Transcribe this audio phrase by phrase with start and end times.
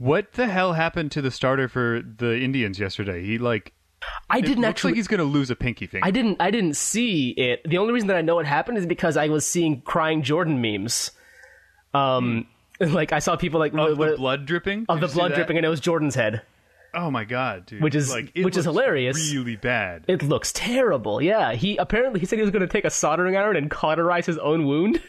[0.00, 3.22] What the hell happened to the starter for the Indians yesterday?
[3.22, 3.74] He like
[4.30, 4.92] I didn't looks actually.
[4.92, 6.06] like he's going to lose a pinky finger.
[6.06, 6.38] I didn't.
[6.40, 7.60] I didn't see it.
[7.68, 10.62] The only reason that I know it happened is because I was seeing crying Jordan
[10.62, 11.10] memes.
[11.92, 12.46] Um,
[12.80, 15.58] like I saw people like of what- the blood dripping of Did the blood dripping,
[15.58, 16.40] and it was Jordan's head.
[16.94, 17.82] Oh my god, dude!
[17.82, 19.34] Which is- like it which is hilarious.
[19.34, 20.06] Really bad.
[20.08, 21.20] It looks terrible.
[21.20, 24.24] Yeah, he apparently he said he was going to take a soldering iron and cauterize
[24.24, 25.02] his own wound.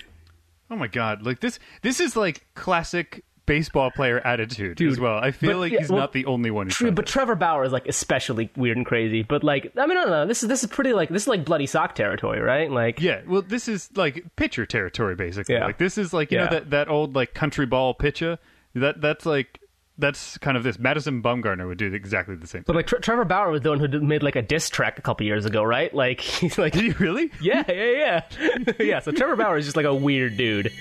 [0.70, 1.26] oh my god!
[1.26, 1.60] Like this.
[1.82, 5.18] This is like classic baseball player attitude as well.
[5.18, 7.05] I feel but- like yeah, he's well, not the only one True, but.
[7.05, 9.23] Trevor Bauer is like especially weird and crazy.
[9.23, 10.26] But like, I mean, I don't know.
[10.26, 12.72] This is this is pretty like this is like bloody sock territory, right?
[12.72, 15.56] Like, Yeah, well, this is like pitcher territory, basically.
[15.56, 15.66] Yeah.
[15.66, 16.45] Like this is like you Yeah.
[16.45, 18.40] know that that old like country ball pitcher.
[18.73, 19.59] That that's like
[19.98, 20.80] that's kind of this.
[20.80, 22.64] Madison Bumgarner would do exactly the same.
[22.66, 24.98] but like Tre- Trevor Bauer was the one who did- made like a diss track
[24.98, 25.94] a couple years ago, right?
[25.94, 27.31] Like, he's like, Did he really?
[27.42, 29.00] yeah, yeah, yeah, yeah.
[29.00, 30.72] So Trevor Bauer is just like a weird dude.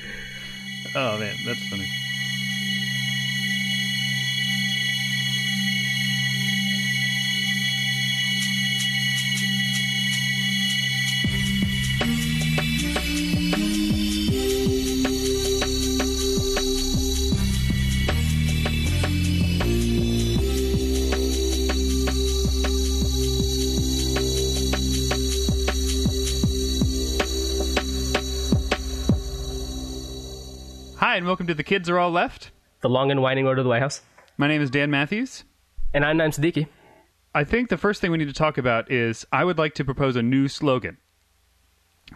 [0.95, 1.87] Oh man, that's funny.
[31.21, 32.51] And welcome to the Kids Are All Left.
[32.81, 34.01] The long and winding road to the White House.
[34.39, 35.45] My name is Dan Matthews.
[35.93, 36.67] And I'm Naaim Siddiqui.
[37.35, 39.85] I think the first thing we need to talk about is I would like to
[39.85, 40.97] propose a new slogan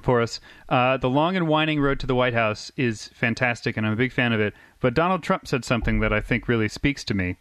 [0.00, 0.40] for us.
[0.70, 3.96] Uh, the long and winding road to the White House is fantastic, and I'm a
[3.96, 4.54] big fan of it.
[4.80, 7.36] But Donald Trump said something that I think really speaks to me.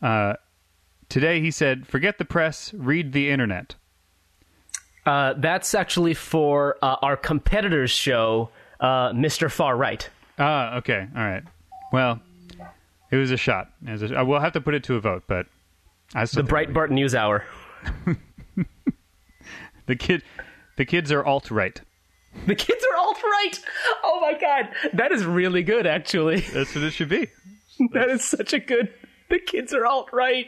[0.00, 0.36] Uh,
[1.10, 3.74] today he said, "Forget the press, read the internet."
[5.04, 8.48] Uh, that's actually for uh, our competitor's show,
[8.80, 9.50] uh, Mr.
[9.50, 10.08] Far Right.
[10.38, 11.42] Ah, okay, all right.
[11.92, 12.20] Well,
[13.10, 13.70] it was a shot.
[13.86, 15.46] It was a, we'll have to put it to a vote, but
[16.14, 17.44] I The Breitbart News Hour.
[19.86, 20.22] the kid,
[20.76, 21.80] the kids are alt right.
[22.46, 23.60] The kids are alt right.
[24.02, 25.86] Oh my god, that is really good.
[25.86, 27.28] Actually, That's what it should be.
[27.92, 28.92] that is such a good.
[29.30, 30.46] The kids are alt right.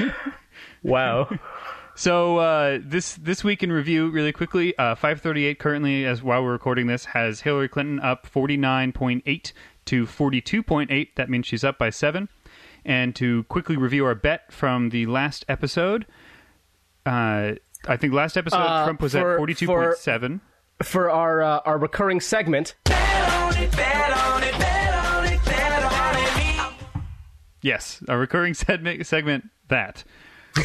[0.82, 1.28] wow.
[1.98, 6.52] So uh, this this week in review, really quickly, uh, 538 currently, as while we're
[6.52, 9.52] recording this, has Hillary Clinton up 49.8
[9.86, 11.08] to 42.8.
[11.16, 12.28] That means she's up by seven.
[12.84, 16.06] And to quickly review our bet from the last episode,
[17.04, 17.54] uh,
[17.88, 20.40] I think last episode Uh, Trump was for- at 42.7.
[20.84, 22.76] For our uh, our recurring segment,
[27.60, 30.04] Yes, a recurring segment, segment that.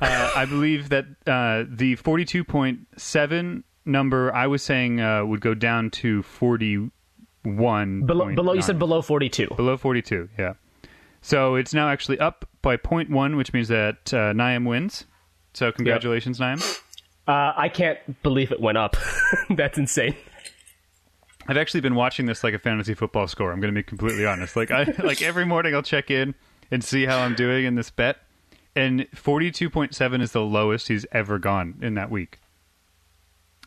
[0.00, 5.90] uh, I believe that uh, the 42.7 number I was saying uh, would go down
[5.90, 6.90] to 41.
[8.06, 9.48] below below you said below forty two.
[9.56, 10.54] below 42, yeah.
[11.20, 15.04] So it's now actually up by 0.1, which means that uh, Naaim wins.
[15.54, 16.60] So congratulations, Naaim.
[17.26, 18.96] Uh, I can't believe it went up.
[19.50, 20.14] That's insane.
[21.46, 23.52] I've actually been watching this like a fantasy football score.
[23.52, 24.56] I'm going to be completely honest.
[24.56, 26.34] Like I like every morning I'll check in
[26.70, 28.16] and see how I'm doing in this bet.
[28.76, 32.40] And 42.7 is the lowest he's ever gone in that week.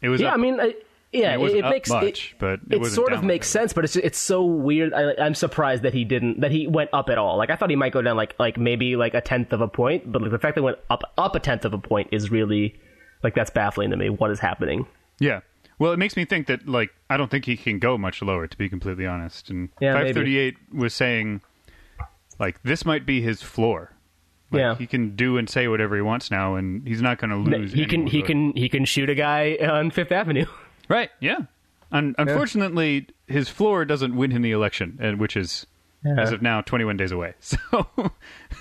[0.01, 0.75] It was Yeah, up, I mean, I,
[1.12, 3.85] yeah, it it, up makes much, it, but it it sort of makes sense, but
[3.85, 4.94] it's it's so weird.
[4.94, 7.38] I, I'm surprised that he didn't that he went up at all.
[7.38, 9.67] Like I thought he might go down like like maybe like a tenth of a
[9.67, 12.29] point, but like, the fact that went up up a tenth of a point is
[12.29, 12.78] really
[13.23, 14.09] like that's baffling to me.
[14.09, 14.85] What is happening?
[15.19, 15.40] Yeah.
[15.79, 18.46] Well, it makes me think that like I don't think he can go much lower
[18.46, 19.50] to be completely honest.
[19.50, 20.13] And Yeah, maybe.
[20.13, 21.41] 538 was saying
[22.38, 23.94] like this might be his floor.
[24.52, 24.75] Like, Yeah.
[24.75, 27.74] He can do and say whatever he wants now and he's not going to lose.
[27.74, 30.46] He can he can he can shoot a guy on Fifth Avenue.
[30.90, 31.09] Right.
[31.19, 31.40] Yeah.
[31.91, 35.66] Un- unfortunately, his floor doesn't win him the election, and which is
[36.18, 37.34] as of now 21 days away.
[37.41, 37.58] So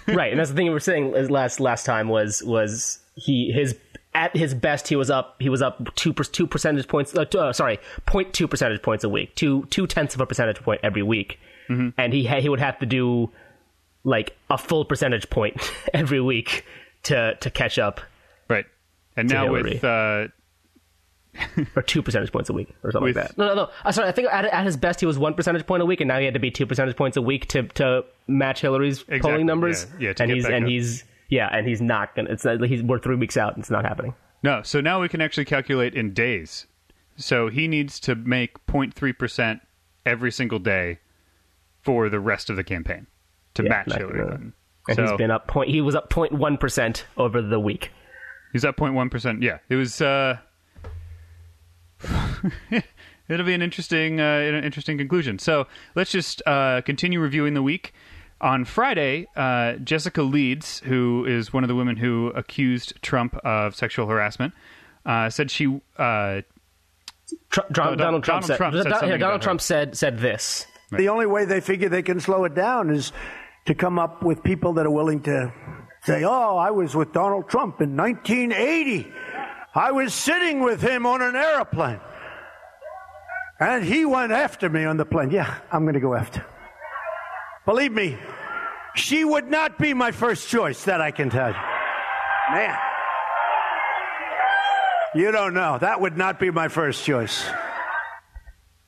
[0.08, 3.76] right, and that's the thing we were saying last last time was was he his
[4.14, 7.24] at his best he was up he was up two per- two percentage points uh,
[7.26, 10.80] two, uh, sorry 0.2 percentage points a week two two tenths of a percentage point
[10.82, 13.30] every week and he ha- he would have to do
[14.06, 15.56] like a full percentage point
[15.94, 16.64] every week
[17.03, 18.00] to to catch up
[18.48, 18.64] right.
[19.16, 19.74] And now Hillary.
[19.74, 20.28] with uh,
[21.76, 23.92] or two percentage points a week or something With- like that no no no uh,
[23.92, 26.08] sorry I think at, at his best he was one percentage point a week and
[26.08, 29.20] now he had to be two percentage points a week to to match Hillary's Exactly,
[29.20, 30.70] polling numbers yeah, yeah, and he's and up.
[30.70, 33.70] he's yeah and he's not gonna it's not, he's we're three weeks out and it's
[33.70, 34.14] not happening.
[34.42, 36.66] no, so now we can actually calculate in days.
[37.18, 39.60] So he needs to make 0.3 percent
[40.06, 41.00] every single day
[41.82, 43.06] for the rest of the campaign
[43.56, 44.53] to Yeah, match not Hillary gonna- Clinton.
[44.88, 45.68] And so he's been up point.
[45.70, 47.91] He was up 0.1 percent over the week.
[48.53, 49.42] He's up 0.1 percent.
[49.42, 50.00] Yeah, it was.
[50.00, 50.38] uh
[53.28, 55.38] it'll be an interesting, uh, an interesting conclusion.
[55.38, 57.92] So let's just uh, continue reviewing the week.
[58.38, 63.74] On Friday, uh, Jessica Leeds, who is one of the women who accused Trump of
[63.74, 64.52] sexual harassment,
[65.06, 65.80] uh, said she.
[65.97, 66.42] Uh,
[67.50, 69.42] Tr- Donald, Donald Trump, Trump said, said Don- something yeah, about Donald.
[69.42, 70.66] Trump said said this.
[70.92, 73.10] The only way they figure they can slow it down is
[73.66, 75.53] to come up with people that are willing to
[76.03, 79.13] say, Oh, I was with Donald Trump in 1980.
[79.74, 82.01] I was sitting with him on an airplane.
[83.59, 85.30] And he went after me on the plane.
[85.30, 86.45] Yeah, I'm going to go after.
[87.65, 88.16] Believe me,
[88.95, 91.57] she would not be my first choice, that I can tell you.
[92.51, 92.78] Man.
[95.15, 95.78] You don't know.
[95.78, 97.47] That would not be my first choice.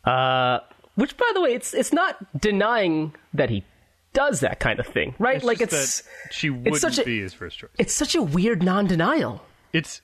[0.05, 0.61] Uh,
[0.95, 3.65] which, by the way, it's it's not denying that he
[4.19, 5.37] does that kind of thing, right?
[5.37, 7.71] it's like just it's that she wouldn't such a- be his first choice.
[7.79, 9.45] it's such a weird non-denial.
[9.73, 10.03] It's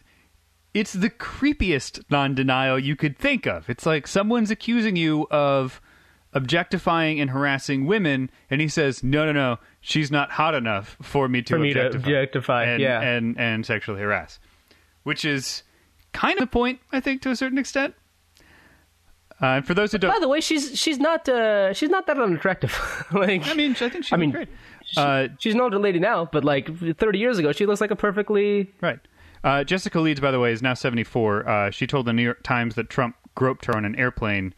[0.73, 3.69] it's the creepiest non-denial you could think of.
[3.69, 5.81] It's like someone's accusing you of
[6.33, 11.29] objectifying and harassing women, and he says, "No, no, no, she's not hot enough for
[11.29, 13.01] me to For me to objectify, objectify, and, yeah.
[13.01, 14.39] and and sexually harass,"
[15.03, 15.63] which is
[16.13, 17.95] kind of the point, I think, to a certain extent.
[19.43, 22.07] Uh, and for those who don't, by the way, she's she's not uh, she's not
[22.07, 22.73] that unattractive.
[23.13, 24.49] like, I mean, I think she's I mean, great.
[24.97, 27.97] Uh, she's an older lady now, but like 30 years ago, she looks like a
[27.97, 29.01] perfectly Right.
[29.43, 31.49] Uh, Jessica Leeds, by the way, is now 74.
[31.49, 34.55] Uh, she told the New York Times that Trump groped her on an airplane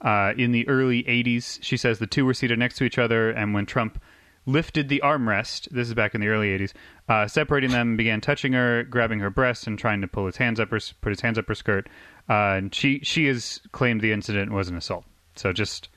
[0.00, 1.58] uh, in the early 80s.
[1.62, 4.00] She says the two were seated next to each other, and when Trump
[4.46, 6.72] lifted the armrest, this is back in the early 80s,
[7.08, 10.58] uh, separating them, began touching her, grabbing her breasts, and trying to pull his hands
[10.58, 11.88] up her, put his hands up her skirt.
[12.30, 15.04] Uh, and she she has claimed the incident was an assault.
[15.34, 15.88] So just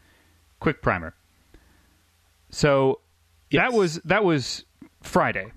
[0.59, 1.13] quick primer.
[2.49, 3.01] So
[3.51, 4.65] that was that was
[5.01, 5.51] Friday.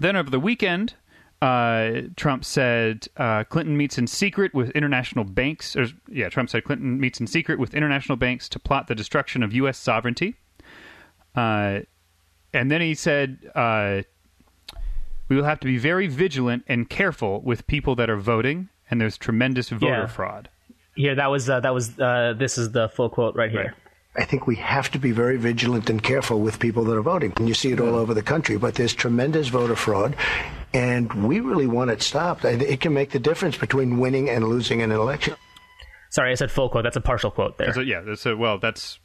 [0.00, 0.94] Then over the weekend,
[1.40, 5.74] uh, Trump said uh, Clinton meets in secret with international banks.
[5.74, 9.42] Or, yeah, Trump said Clinton meets in secret with international banks to plot the destruction
[9.42, 9.78] of U.S.
[9.78, 10.34] sovereignty.
[11.34, 11.80] Uh,
[12.52, 14.02] and then he said, uh,
[15.28, 19.00] "We will have to be very vigilant and careful with people that are voting, and
[19.00, 20.06] there's tremendous voter Yeah.
[20.06, 20.48] fraud."
[20.94, 23.74] Here, that was uh, that was uh, this is the full quote right here.
[24.14, 24.22] Right.
[24.22, 27.32] I think we have to be very vigilant and careful with people that are voting.
[27.38, 30.14] And you see it all over the country, but there's tremendous voter fraud,
[30.74, 32.44] and we really want it stopped.
[32.44, 35.34] It can make the difference between winning and losing an election.
[36.10, 36.84] Sorry, I said full quote.
[36.84, 37.72] That's a partial quote there.
[37.72, 38.98] So yeah, that's a, well, that's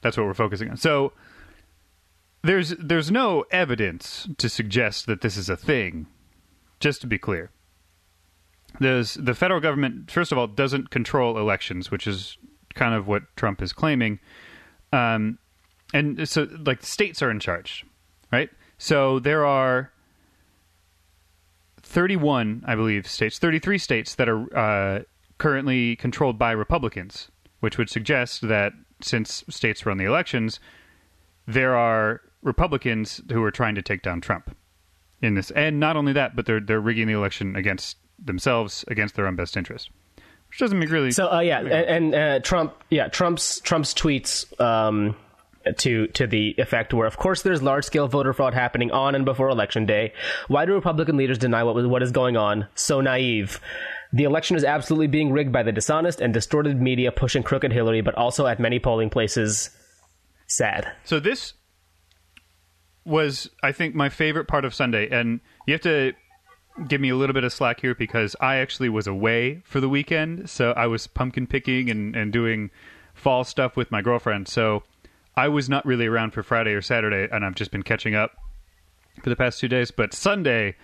[0.00, 0.76] that's what we're focusing on.
[0.76, 1.12] So
[2.42, 6.06] there's there's no evidence to suggest that this is a thing.
[6.78, 7.50] Just to be clear,
[8.80, 10.10] the federal government.
[10.10, 12.36] First of all, doesn't control elections, which is
[12.74, 14.18] kind of what Trump is claiming.
[14.92, 15.38] Um,
[15.92, 17.84] and so like states are in charge,
[18.32, 18.50] right?
[18.78, 19.92] So there are
[21.82, 25.02] 31, I believe, states, 33 states that are uh,
[25.38, 27.30] currently controlled by Republicans,
[27.60, 30.58] which would suggest that since states run the elections,
[31.46, 34.56] there are Republicans who are trying to take down Trump
[35.22, 35.50] in this.
[35.52, 39.36] And not only that, but they're they're rigging the election against themselves, against their own
[39.36, 39.90] best interest,
[40.48, 41.10] which doesn't make really.
[41.10, 45.16] So uh, yeah, and, and uh, Trump, yeah, Trump's Trump's tweets um,
[45.78, 49.24] to to the effect where, of course, there's large scale voter fraud happening on and
[49.24, 50.12] before election day.
[50.48, 52.68] Why do Republican leaders deny what what is going on?
[52.74, 53.60] So naive.
[54.12, 58.00] The election is absolutely being rigged by the dishonest and distorted media pushing crooked Hillary,
[58.00, 59.70] but also at many polling places.
[60.46, 60.92] Sad.
[61.04, 61.54] So this
[63.04, 66.12] was, I think, my favorite part of Sunday, and you have to
[66.88, 69.88] give me a little bit of slack here because I actually was away for the
[69.88, 72.70] weekend, so I was pumpkin picking and, and doing
[73.14, 74.48] fall stuff with my girlfriend.
[74.48, 74.82] So
[75.36, 78.32] I was not really around for Friday or Saturday, and I've just been catching up
[79.22, 79.90] for the past two days.
[79.90, 80.76] But Sunday,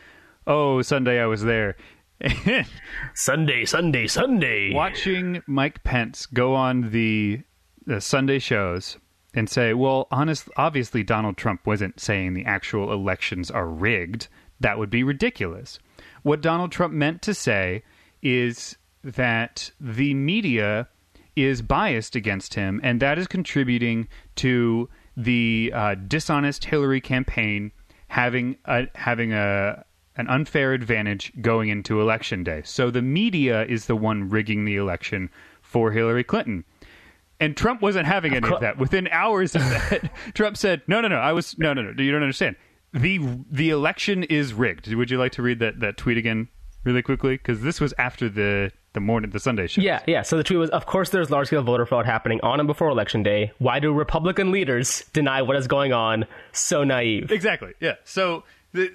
[0.47, 1.76] oh Sunday, I was there.
[3.14, 4.75] Sunday, Sunday, Sunday.
[4.75, 7.40] watching Mike Pence go on the,
[7.87, 8.99] the Sunday shows
[9.32, 14.28] and say, "Well, honest, obviously Donald Trump wasn't saying the actual elections are rigged.
[14.61, 15.79] That would be ridiculous."
[16.23, 17.83] What Donald Trump meant to say
[18.23, 20.88] is that the media
[21.37, 27.73] is biased against him, and that is contributing to the uh, dishonest Hillary campaign
[28.09, 29.85] having a, having a
[30.17, 32.61] an unfair advantage going into election day.
[32.64, 35.31] So the media is the one rigging the election
[35.62, 36.64] for Hillary Clinton.
[37.38, 38.76] And Trump wasn't having any of that.
[38.76, 41.17] Within hours of that, Trump said, "No, no, no.
[41.17, 42.02] I was no, no, no.
[42.02, 42.57] You don't understand.
[42.92, 43.20] The
[43.50, 46.49] The election is rigged." Would you like to read that that tweet again,
[46.85, 47.37] really quickly?
[47.37, 49.80] Because this was after the the morning, the Sunday show.
[49.80, 50.23] Yeah, yeah.
[50.23, 52.88] So the tweet was, of course, there's large scale voter fraud happening on and before
[52.88, 53.52] election day.
[53.59, 56.26] Why do Republican leaders deny what is going on?
[56.52, 57.30] So naive.
[57.30, 57.73] Exactly.
[57.80, 57.94] Yeah.
[58.04, 58.42] So
[58.73, 58.90] the,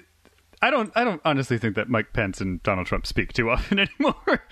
[0.60, 3.78] I don't I don't honestly think that Mike Pence and Donald Trump speak too often
[3.78, 4.42] anymore.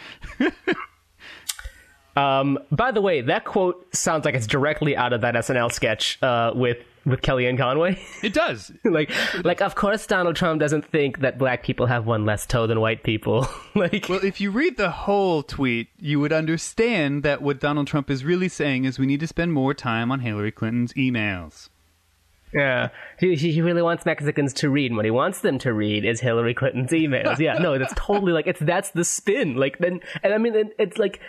[2.16, 6.22] Um, by the way, that quote sounds like it's directly out of that SNL sketch
[6.22, 7.98] uh, with with Kellyanne Conway.
[8.22, 8.72] It does.
[8.84, 9.10] like,
[9.44, 12.80] like of course Donald Trump doesn't think that black people have one less toe than
[12.80, 13.46] white people.
[13.74, 18.10] like, Well, if you read the whole tweet, you would understand that what Donald Trump
[18.10, 21.68] is really saying is we need to spend more time on Hillary Clinton's emails.
[22.52, 24.90] yeah, he, he really wants Mexicans to read.
[24.90, 27.38] And what he wants them to read is Hillary Clinton's emails.
[27.38, 29.56] yeah, no, that's totally like it's that's the spin.
[29.56, 31.20] Like then, and I mean, it, it's like.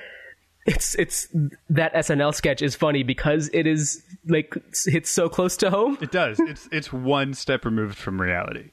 [0.66, 1.28] It's it's
[1.70, 4.56] that SNL sketch is funny because it is like
[4.86, 5.98] it's so close to home.
[6.02, 6.40] It does.
[6.40, 8.72] it's it's one step removed from reality.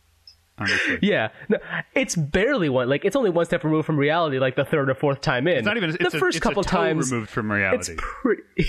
[0.58, 0.98] Honestly.
[1.02, 1.58] Yeah, no,
[1.94, 2.88] it's barely one.
[2.88, 4.38] Like it's only one step removed from reality.
[4.38, 5.58] Like the third or fourth time in.
[5.58, 7.10] It's not even the a, first it's couple times.
[7.12, 7.94] removed from It's reality.
[7.96, 8.66] pretty.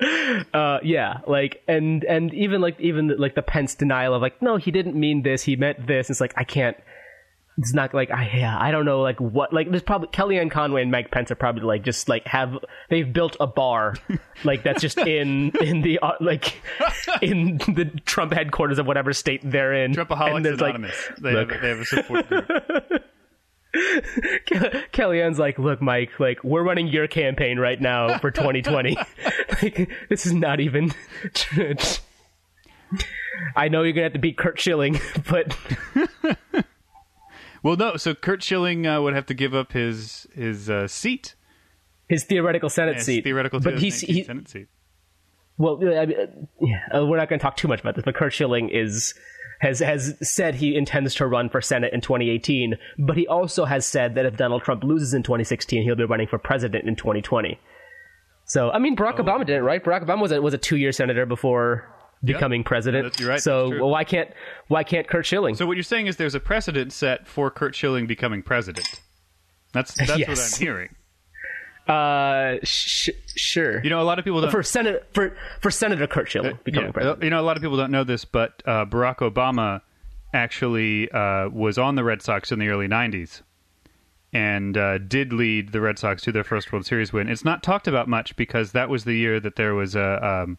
[0.54, 4.56] uh, yeah, like and and even like even like the Pence denial of like no,
[4.56, 5.42] he didn't mean this.
[5.42, 6.08] He meant this.
[6.10, 6.76] It's like I can't.
[7.58, 10.80] It's not like I yeah I don't know like what like there's probably Kellyanne Conway
[10.80, 12.56] and Mike Pence are probably like just like have
[12.88, 13.96] they've built a bar
[14.44, 16.62] like that's just in in the uh, like
[17.20, 19.92] in the Trump headquarters of whatever state they're in.
[19.92, 21.08] Trumpaholics And there's, like, Anonymous.
[21.20, 22.48] they, have, they have a support group.
[24.92, 28.96] Kellyanne's like, look, Mike, like we're running your campaign right now for 2020.
[29.62, 30.92] like this is not even.
[33.54, 35.56] I know you're gonna have to beat Curt Schilling, but
[37.62, 37.96] well, no.
[37.96, 41.34] So Curt Schilling uh, would have to give up his his uh, seat,
[42.08, 43.24] his theoretical Senate his seat.
[43.24, 44.68] theoretical but he's 2019 he, Senate seat.
[45.56, 46.26] well, I mean, uh,
[46.60, 49.14] yeah, we're not going to talk too much about this, but Curt Schilling is
[49.60, 53.84] has has said he intends to run for Senate in 2018, but he also has
[53.84, 57.58] said that if Donald Trump loses in 2016, he'll be running for president in 2020.
[58.44, 59.84] So, I mean, Barack Obama didn't, right?
[59.84, 61.86] Barack Obama was a, was a two year senator before
[62.24, 63.04] becoming president.
[63.04, 64.30] That's- you're right, So, well, why can't
[64.68, 65.54] why can't Curt Schilling?
[65.54, 69.00] So what you're saying is there's a precedent set for Curt Schilling becoming president.
[69.72, 70.94] That's that's what I'm hearing.
[71.86, 73.82] uh, sh- sure.
[73.82, 74.50] You know, a lot of people don't.
[74.50, 77.22] for Senator for for Senator Curt Schilling becoming Yeah, president.
[77.22, 79.80] You know, a lot of people don't know this, but uh, Barack Obama
[80.34, 83.42] actually uh, was on the Red Sox in the early '90s
[84.32, 87.28] and uh, did lead the Red Sox to their first World Series win.
[87.28, 90.58] It's not talked about much because that was the year that there was a um,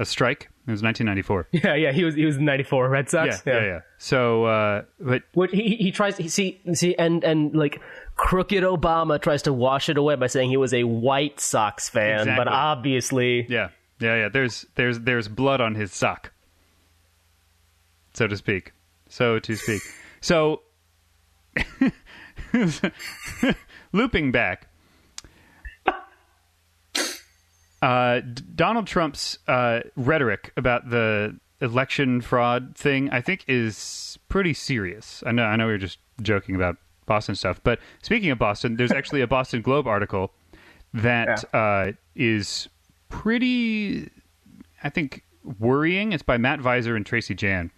[0.00, 0.50] a strike.
[0.66, 1.48] It was 1994.
[1.52, 3.42] Yeah, yeah, he was he was in '94 Red Sox.
[3.46, 3.80] Yeah, yeah, yeah.
[3.98, 7.80] So, uh, but What he he tries he see see and and like
[8.16, 12.26] crooked Obama tries to wash it away by saying he was a White Sox fan,
[12.36, 13.68] but obviously yeah,
[14.00, 14.28] yeah, yeah.
[14.28, 16.32] There's there's there's blood on his sock,
[18.14, 18.72] so to speak.
[19.08, 19.82] So to speak.
[20.20, 20.62] So,
[23.92, 24.68] looping back,
[27.82, 34.54] uh, D- Donald Trump's uh, rhetoric about the election fraud thing, I think, is pretty
[34.54, 35.22] serious.
[35.26, 38.76] I know, I know, we were just joking about Boston stuff, but speaking of Boston,
[38.76, 40.32] there's actually a Boston Globe article
[40.92, 42.68] that uh, is
[43.08, 44.10] pretty,
[44.82, 45.24] I think,
[45.58, 46.12] worrying.
[46.12, 47.70] It's by Matt Viser and Tracy Jan,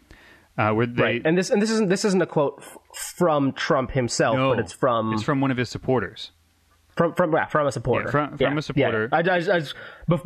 [0.57, 1.23] uh, where they right.
[1.25, 4.59] And this and this isn't this isn't a quote f- from Trump himself, no, but
[4.61, 6.31] it's from it's from one of his supporters.
[6.97, 8.05] From from yeah, from a supporter.
[8.07, 9.09] Yeah, from- from a supporter.
[9.13, 9.63] I, I, I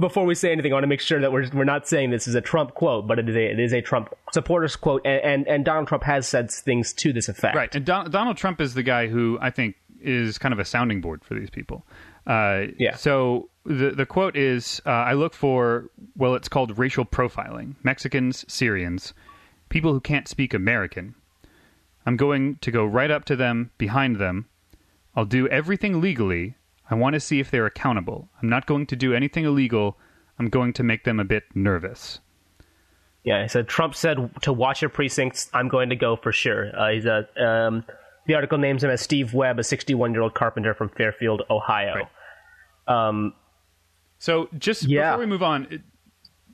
[0.01, 2.27] before we say anything, I want to make sure that we're we're not saying this
[2.27, 5.21] is a Trump quote, but it is a it is a Trump supporter's quote, and
[5.23, 7.57] and, and Donald Trump has said things to this effect.
[7.57, 10.65] Right, and Don- Donald Trump is the guy who I think is kind of a
[10.65, 11.87] sounding board for these people.
[12.27, 12.97] Uh, Yeah.
[12.97, 18.45] So the the quote is, uh, "I look for well, it's called racial profiling: Mexicans,
[18.49, 19.15] Syrians,
[19.69, 21.15] people who can't speak American.
[22.05, 24.47] I'm going to go right up to them, behind them.
[25.17, 26.55] I'll do everything legally.
[26.91, 28.29] I want to see if they're accountable.
[28.41, 29.99] I'm not going to do anything illegal.
[30.39, 32.21] I'm going to make them a bit nervous."
[33.25, 35.51] Yeah, so Trump said to watch your precincts.
[35.53, 36.71] I'm going to go for sure.
[36.79, 37.85] Uh, he's a um,
[38.27, 41.95] the article names him as Steve Webb, a 61 year old carpenter from Fairfield, Ohio.
[42.89, 43.09] Right.
[43.09, 43.35] Um,
[44.19, 45.11] So, just Yeah.
[45.11, 45.83] before we move on,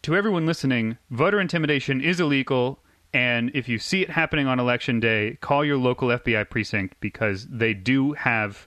[0.02, 2.81] to everyone listening, voter intimidation is illegal,
[3.12, 7.46] and if you see it happening on election day, call your local FBI precinct because
[7.48, 8.66] they do have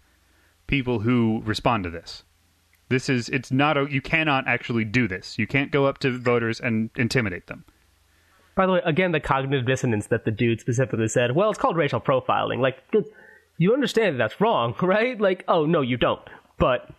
[0.68, 2.24] people who respond to this.
[2.90, 5.40] This is it's not a you cannot actually do this.
[5.40, 7.66] You can't go up to voters and intimidate them.
[8.56, 11.36] by the way, again, the cognitive dissonance that the dude specifically said.
[11.36, 12.60] Well, it's called racial profiling.
[12.60, 12.78] Like,
[13.58, 15.20] you understand that that's wrong, right?
[15.20, 16.22] Like, oh no, you don't.
[16.60, 16.90] But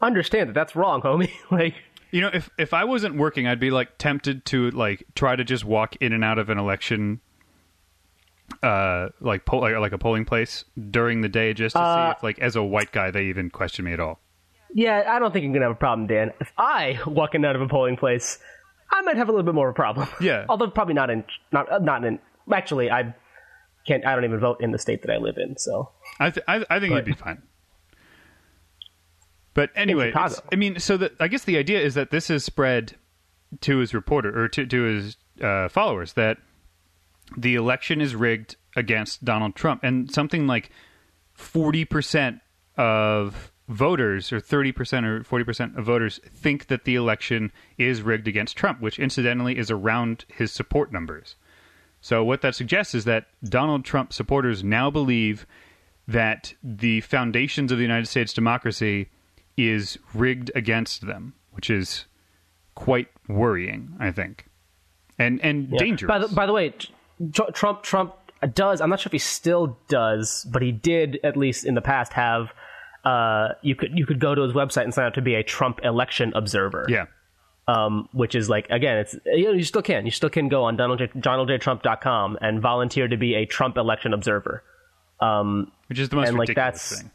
[0.00, 1.32] understand that that's wrong, homie.
[1.50, 1.74] like,
[2.12, 5.44] You know, if if I wasn't working, I'd be like tempted to like try to
[5.44, 7.20] just walk in and out of an election
[8.64, 12.22] uh like poll like, like a polling place during the day just to see if
[12.22, 14.18] like as a white guy they even question me at all.
[14.74, 16.32] yeah, I don't think you're gonna have a problem, Dan.
[16.40, 18.38] If I walking out of a polling place,
[18.90, 20.08] I might have a little bit more of a problem.
[20.20, 20.46] Yeah.
[20.48, 22.18] although probably not in not uh, not in.
[22.52, 23.14] Actually, I
[23.86, 24.04] can't.
[24.04, 25.56] I don't even vote in the state that I live in.
[25.56, 27.42] So I th- I, I think But- you'd be fine.
[29.52, 32.96] But anyway, I mean, so the, I guess the idea is that this is spread
[33.62, 36.38] to his reporter or to, to his uh, followers that
[37.36, 40.70] the election is rigged against Donald Trump, and something like
[41.32, 42.40] forty percent
[42.76, 48.02] of voters, or thirty percent or forty percent of voters, think that the election is
[48.02, 51.34] rigged against Trump, which incidentally is around his support numbers.
[52.00, 55.46] So what that suggests is that Donald Trump supporters now believe
[56.06, 59.08] that the foundations of the United States democracy
[59.68, 62.06] is rigged against them, which is
[62.74, 64.46] quite worrying, I think,
[65.18, 65.78] and and Yeah.
[65.78, 66.08] dangerous.
[66.08, 66.70] By the, by the way,
[67.32, 68.14] Tr- Trump Trump
[68.54, 68.80] does.
[68.80, 72.12] I'm not sure if he still does, but he did at least in the past
[72.14, 72.52] have.
[73.04, 75.42] Uh, you could you could go to his website and sign up to be a
[75.42, 76.86] Trump election observer.
[76.88, 77.06] yeah,
[77.68, 80.64] um, which is like again, it's you know you still can you still can go
[80.64, 84.62] on Donald J, DonaldJTrump.com and volunteer to be a Trump election observer.
[85.20, 87.10] Um, which is the most and, like, ridiculous that's- thing.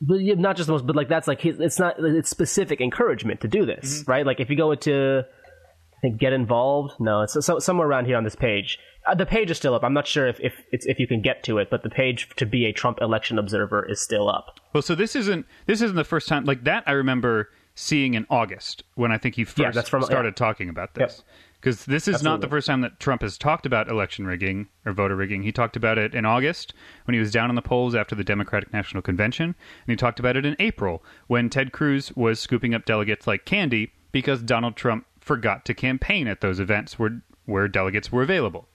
[0.00, 3.40] But not just the most, but like that's like his, it's not it's specific encouragement
[3.42, 4.10] to do this, Mm-hmm.
[4.10, 4.26] right?
[4.26, 6.94] Like if you go into I think get involved.
[7.00, 8.78] No, it's so, somewhere around here on this page.
[9.06, 9.82] Uh, the page is still up.
[9.84, 12.28] I'm not sure if if it's, if you can get to it, but the page
[12.36, 14.58] to be a Trump election observer is still up.
[14.72, 16.82] Well, so this isn't this isn't the first time like that.
[16.86, 20.46] I remember seeing in August when I think he first Yeah, that's from- started yeah.
[20.46, 21.12] talking about Yep.
[21.60, 24.92] Because this is not the first time that Trump has talked about election rigging or
[24.92, 25.42] voter rigging.
[25.42, 28.22] He talked about it in August when he was down in the polls after the
[28.22, 29.54] Democratic National Convention, and
[29.86, 33.92] he talked about it in April when Ted Cruz was scooping up delegates like candy
[34.12, 38.68] because Donald Trump forgot to campaign at those events where where delegates were available.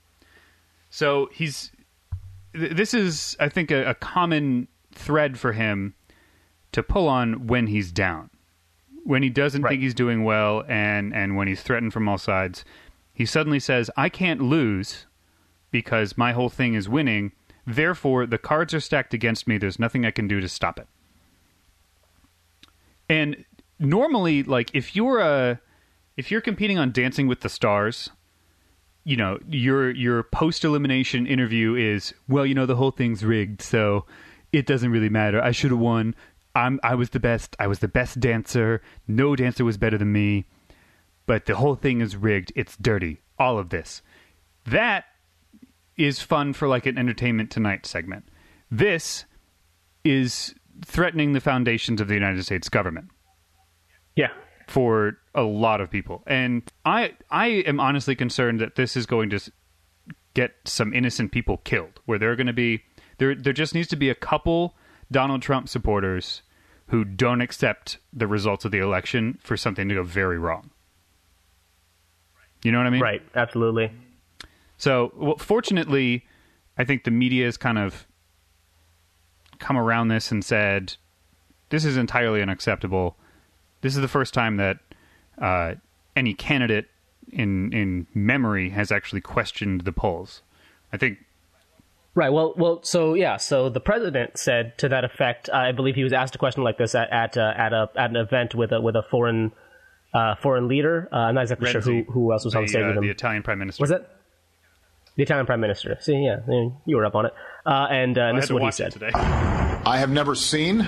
[0.90, 1.72] So he's
[2.54, 5.94] th- this is I think a, a common thread for him
[6.72, 8.31] to pull on when he's down.
[9.04, 9.72] When he doesn't Right.
[9.72, 12.64] think he's doing well and and when he's threatened from all sides,
[13.14, 15.06] he suddenly says, "I can't lose
[15.72, 17.32] because my whole thing is winning.
[17.66, 19.58] Therefore, the cards are stacked against me.
[19.58, 20.88] There's nothing I can do to stop it."
[23.10, 23.44] And
[23.80, 25.60] normally like if you're a
[26.18, 28.10] if you're competing on Dancing with the Stars,
[29.04, 33.62] you know your your post elimination interview is well you know the whole thing's rigged
[33.62, 34.06] so
[34.54, 36.14] it doesn't really matter i should have won
[36.56, 38.82] i'm i was the best i was the best dancer.
[39.08, 40.46] No dancer was better than me.
[41.26, 42.52] But the whole thing is rigged.
[42.56, 43.22] It's dirty.
[43.38, 44.02] All of this.
[44.66, 45.06] That
[45.96, 48.26] is fun for like an entertainment tonight segment.
[48.70, 49.26] This
[50.04, 53.10] is threatening the foundations of the united states government.
[54.16, 54.32] Yeah,
[54.68, 56.24] for a lot of people.
[56.28, 59.40] And I I am honestly concerned that this is going to
[60.34, 62.00] get some innocent people killed.
[62.06, 62.84] Where there are going to be
[63.18, 64.76] there there just needs to be a couple
[65.12, 66.42] Donald Trump supporters
[66.88, 70.72] who don't accept the results of the election for something to go very wrong.
[72.64, 73.02] You know what I mean?
[73.02, 73.92] right, absolutely.
[74.78, 76.26] So, well, fortunately,
[76.78, 78.08] I think the media has kind of
[79.60, 80.96] come around this and said
[81.70, 83.16] this is entirely unacceptable.
[83.82, 84.80] This is the first time that
[85.40, 85.76] uh,
[86.16, 86.88] any candidate
[87.32, 90.42] in in memory has actually questioned the polls.
[90.92, 91.20] I think
[92.14, 92.32] Right.
[92.32, 92.84] Well, well.
[92.84, 93.38] So yeah.
[93.38, 95.50] So the president said to that effect.
[95.50, 98.10] I believe he was asked a question like this at at uh, at a at
[98.10, 99.54] an event with a with a foreign
[100.14, 101.08] uh, foreign leader.
[101.12, 103.04] Uh, I'm not exactly sure who who else was on the, stage uh, with him.
[103.04, 103.82] the Italian prime minister.
[103.82, 104.08] was it?
[105.16, 105.98] the Italian prime minister?
[106.00, 106.40] See, yeah,
[106.86, 107.34] you were up on it.
[107.66, 108.92] Uh, and uh, I this had is to what he said.
[108.92, 109.12] today.
[109.14, 110.88] I have never seen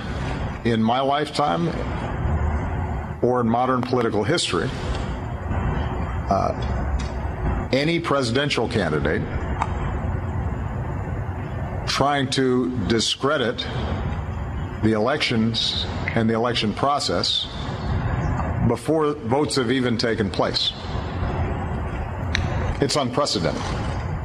[0.65, 1.67] in my lifetime
[3.21, 4.69] or in modern political history
[6.29, 9.21] uh, any presidential candidate
[11.93, 13.59] trying to discredit
[14.81, 17.45] the elections and the election process
[18.67, 20.73] before votes have even taken place.
[22.81, 23.61] It's unprecedented.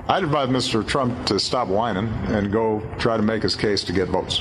[0.08, 0.86] I'd advise Mr.
[0.86, 4.40] Trump to stop whining and go try to make his case to get votes.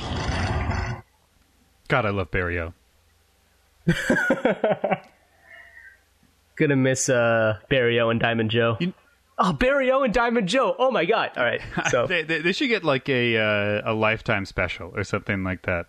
[1.88, 2.72] God, I love Barrio.
[6.56, 8.78] Gonna miss uh, Barrio and Diamond Joe.
[9.38, 10.74] Oh, Barrio and Diamond Joe.
[10.78, 11.30] Oh my god.
[11.36, 11.60] All right.
[11.90, 15.62] So They, they, they should get like a uh, a lifetime special or something like
[15.62, 15.86] that.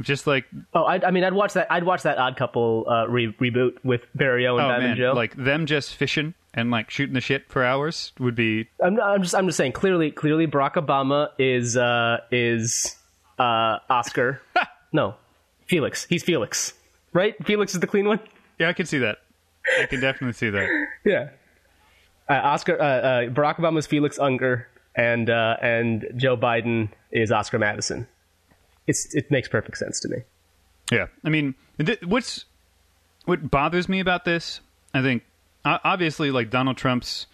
[0.00, 1.66] Just like Oh, I, I mean, I'd watch that.
[1.70, 5.12] I'd watch that Odd Couple uh, re- reboot with Barrio and oh Diamond man, Joe.
[5.12, 9.22] like them just fishing and like shooting the shit for hours would be I'm, I'm
[9.22, 9.72] just, I'm just saying.
[9.72, 12.96] Clearly, clearly, Barack Obama is uh, is
[13.38, 14.40] uh, Oscar.
[14.92, 15.14] no,
[15.68, 16.06] Felix.
[16.06, 16.72] He's Felix,
[17.12, 17.34] right?
[17.44, 18.20] Felix is the clean one.
[18.58, 18.70] yeah.
[18.70, 19.18] I can see that.
[19.78, 20.86] I can definitely see that.
[21.04, 21.28] Yeah.
[22.30, 22.80] Uh, Oscar.
[22.80, 28.06] Uh, uh, Barack Obama is Felix Unger, and uh, and Joe Biden is Oscar Madison.
[28.86, 30.18] It's it makes perfect sense to me.
[30.92, 32.44] Yeah, I mean, th- what's
[33.24, 34.60] what bothers me about this?
[34.94, 35.24] I think
[35.64, 37.26] obviously, like Donald Trump's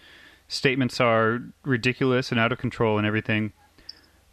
[0.47, 3.53] statements are ridiculous and out of control and everything,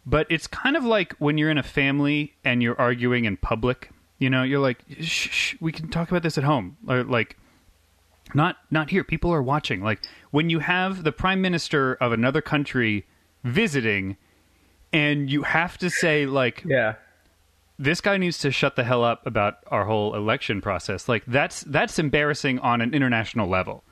[0.03, 3.91] but it's kind of like when you're in a family and you're arguing in public
[4.17, 7.37] You know, you're like, shh, shh, we can talk about this at home, or like,
[8.33, 9.03] not not here.
[9.03, 9.81] People are watching.
[9.81, 9.99] Like
[10.35, 13.05] when you have the prime minister of another country
[13.45, 14.17] visiting,
[14.91, 16.95] and you have to say like, Yeah.
[17.79, 21.07] this guy needs to shut the hell up about our whole election process.
[21.07, 23.85] Like that's that's embarrassing on an international level.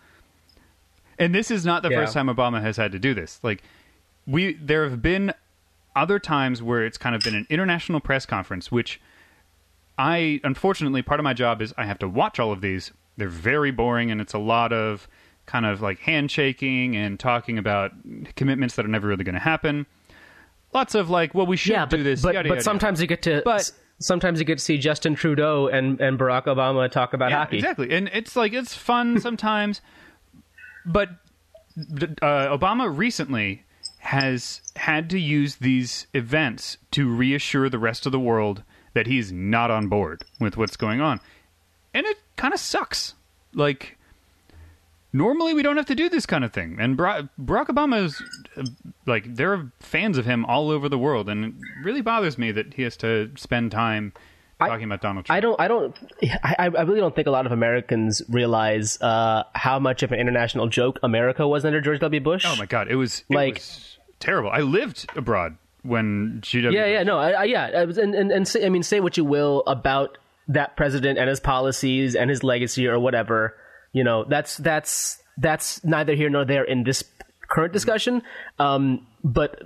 [1.17, 1.99] And this is not the Yeah.
[2.01, 3.39] first time Obama has had to do this.
[3.41, 3.63] Like
[4.27, 5.33] we there have been
[5.95, 8.99] other times where it's kind of been an international press conference which
[9.97, 12.91] I unfortunately part of my job is I have to watch all of these.
[13.15, 15.07] They're very boring and it's a lot of
[15.45, 17.91] kind of like handshaking and talking about
[18.35, 19.85] commitments that are never really going to happen.
[20.73, 22.21] Lots of like, well, we should yeah, but, do this.
[22.21, 25.15] but, yada, but yada, sometimes you get to But- sometimes you get to see Justin
[25.15, 27.57] Trudeau and, and Barack Obama talk about yeah, hockey.
[27.57, 29.81] Exactly, and it's like it's fun sometimes,
[30.85, 31.09] but
[31.77, 33.63] uh, Obama recently
[33.99, 39.31] has had to use these events to reassure the rest of the world that he's
[39.31, 41.19] not on board with what's going on,
[41.93, 43.13] and it kind of sucks.
[43.53, 43.97] Like
[45.13, 48.21] normally we don't have to do this kind of thing, and Barack, Barack Obama is
[48.57, 48.63] uh,
[49.05, 52.51] like there are fans of him all over the world, and it really bothers me
[52.51, 54.11] that he has to spend time
[54.59, 55.37] talking about Donald Trump.
[55.37, 55.59] I don't.
[55.59, 55.95] I don't.
[56.43, 60.19] I, I really don't think a lot of Americans realize uh, how much of an
[60.19, 62.21] international joke America was under George W.
[62.21, 62.45] Bush.
[62.47, 64.49] Oh my god, it was it Like- was terrible.
[64.51, 66.71] I lived abroad when GW.
[66.71, 69.25] Yeah, yeah, no, I, I, yeah, and and, and say, I mean, say what you
[69.25, 73.55] will about that president and his policies and his legacy or whatever.
[73.93, 77.03] You know, that's that's that's neither here nor there in this
[77.47, 78.21] current discussion.
[78.59, 79.61] Um, but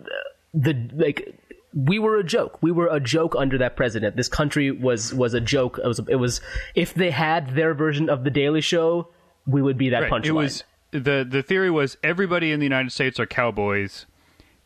[0.53, 1.33] the like.
[1.73, 2.57] We were a joke.
[2.63, 4.15] We were a joke under that president.
[4.15, 5.79] This country was was a joke.
[5.83, 5.99] It was.
[6.07, 6.41] It was.
[6.73, 9.09] If they had their version of the Daily Show,
[9.45, 10.11] we would be that Right.
[10.11, 10.25] punchline.
[10.25, 14.07] It was the the theory was everybody in the United States are cowboys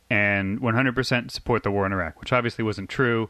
[0.08, 3.28] and 100% support the war in Iraq, which obviously wasn't true.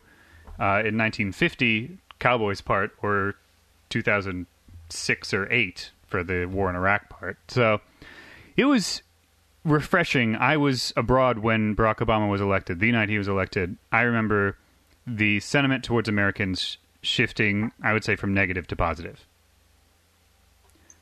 [0.61, 3.35] Uh, in 1950, cowboys part or
[3.89, 7.39] 2006 or 8 for the war in Iraq part.
[7.49, 7.81] So
[8.55, 9.03] it was
[9.65, 10.37] refreshing.
[10.37, 12.81] I was abroad when Barack Obama was elected.
[12.81, 14.59] The night he was elected, I remember
[15.07, 19.27] the sentiment towards Americans shifting, I would say, from negative to positive.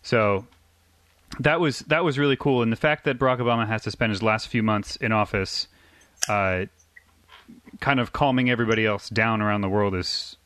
[0.03, 0.46] So
[1.40, 4.11] that was that was really cool, and the fact that Barack Obama has to spend
[4.11, 5.66] his last few months in office,
[6.29, 6.66] uh,
[7.81, 10.37] kind of calming everybody else down around the world is,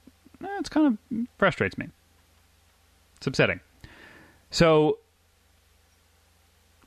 [0.43, 1.89] eh, it's kind of frustrates me.
[3.19, 3.61] It's upsetting.
[4.55, 4.99] So,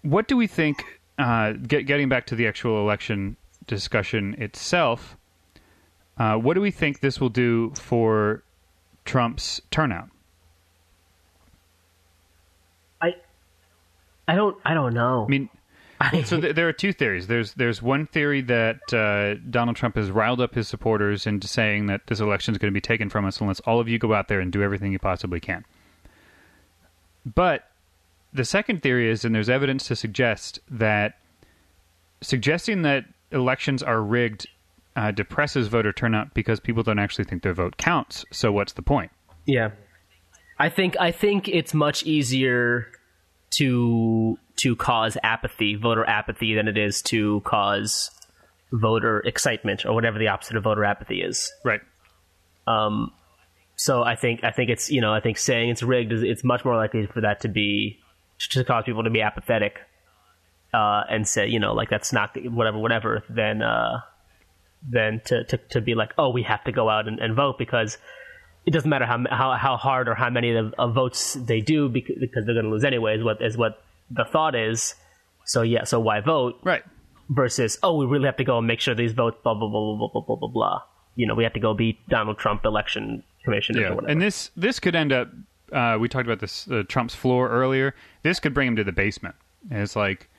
[0.02, 0.86] what do we think?
[1.20, 5.18] Uh, get, getting back to the actual election discussion itself,
[6.18, 8.42] uh, what do we think this will do for
[9.04, 10.08] Trump's turnout?
[13.02, 13.16] I.
[14.30, 14.56] I don't.
[14.64, 15.26] I don't know.
[15.26, 15.50] I mean,
[16.24, 17.28] so th- there are two theories.
[17.28, 21.88] There's there's one theory that uh, Donald Trump has riled up his supporters into saying
[21.88, 24.14] that this election is going to be taken from us unless all of you go
[24.14, 25.66] out there and do everything you possibly can.
[27.36, 27.70] But
[28.34, 31.16] the second theory is, and there's evidence to suggest that
[32.22, 34.48] suggesting that elections are rigged
[34.96, 38.26] uh, depresses voter turnout because people don't actually think their vote counts.
[38.32, 39.12] So what's the point?
[39.46, 39.72] Yeah,
[40.58, 42.88] I think I think it's much easier
[43.58, 48.10] to to cause apathy, voter apathy, than it is to cause
[48.72, 51.54] voter excitement or whatever the opposite of voter apathy is.
[51.64, 51.82] Right.
[52.66, 53.14] Um,
[53.78, 56.44] so I think I think it's you know I think saying it's rigged is it's
[56.44, 58.00] much more likely for that to be
[58.50, 59.78] to cause people to be apathetic
[60.74, 64.02] uh, and say you know like that's not whatever whatever than uh,
[64.88, 67.58] than to, to to be like oh we have to go out and, and vote
[67.58, 67.98] because
[68.66, 71.88] it doesn't matter how how how hard or how many of, of votes they do
[71.88, 74.96] because, because they're going to lose anyway is what is what the thought is.
[75.46, 76.56] So yeah, so why vote?
[76.64, 76.84] Right.
[77.30, 79.96] versus oh we really have to go and make sure these votes blah blah blah
[79.96, 80.82] blah blah blah blah blah.
[81.16, 84.12] You know we have to go beat Donald Trump election commissioners or whatever.
[84.12, 85.30] And this this could end up.
[85.72, 87.94] Uh, we talked about this uh, Trump's floor earlier.
[88.24, 89.36] This could bring him to the basement.
[89.70, 90.30] And it's like,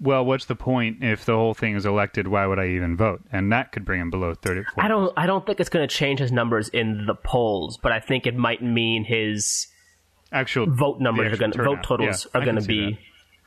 [0.00, 2.28] well, what's the point if the whole thing is elected?
[2.28, 3.20] Why would I even vote?
[3.30, 4.62] And that could bring him below thirty.
[4.78, 7.92] I don't I don't think it's going to change his numbers in the polls, but
[7.92, 9.66] I think it might mean his
[10.32, 12.98] actual vote the numbers are going to vote totals Yeah, are going to be that.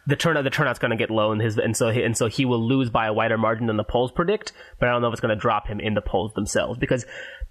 [0.06, 2.28] the turnout the turnout's going to get low and his and so he, and so
[2.28, 5.08] he will lose by a wider margin than the polls predict but I don't know
[5.08, 7.06] if it's going to drop him in the polls themselves because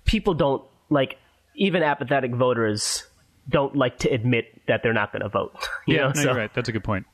[0.05, 1.17] people don't like
[1.55, 3.07] even apathetic voters
[3.49, 5.53] don't like to admit that they're not going to vote
[5.87, 6.51] you Yeah, know no, so you're right.
[6.55, 7.07] That's a good point.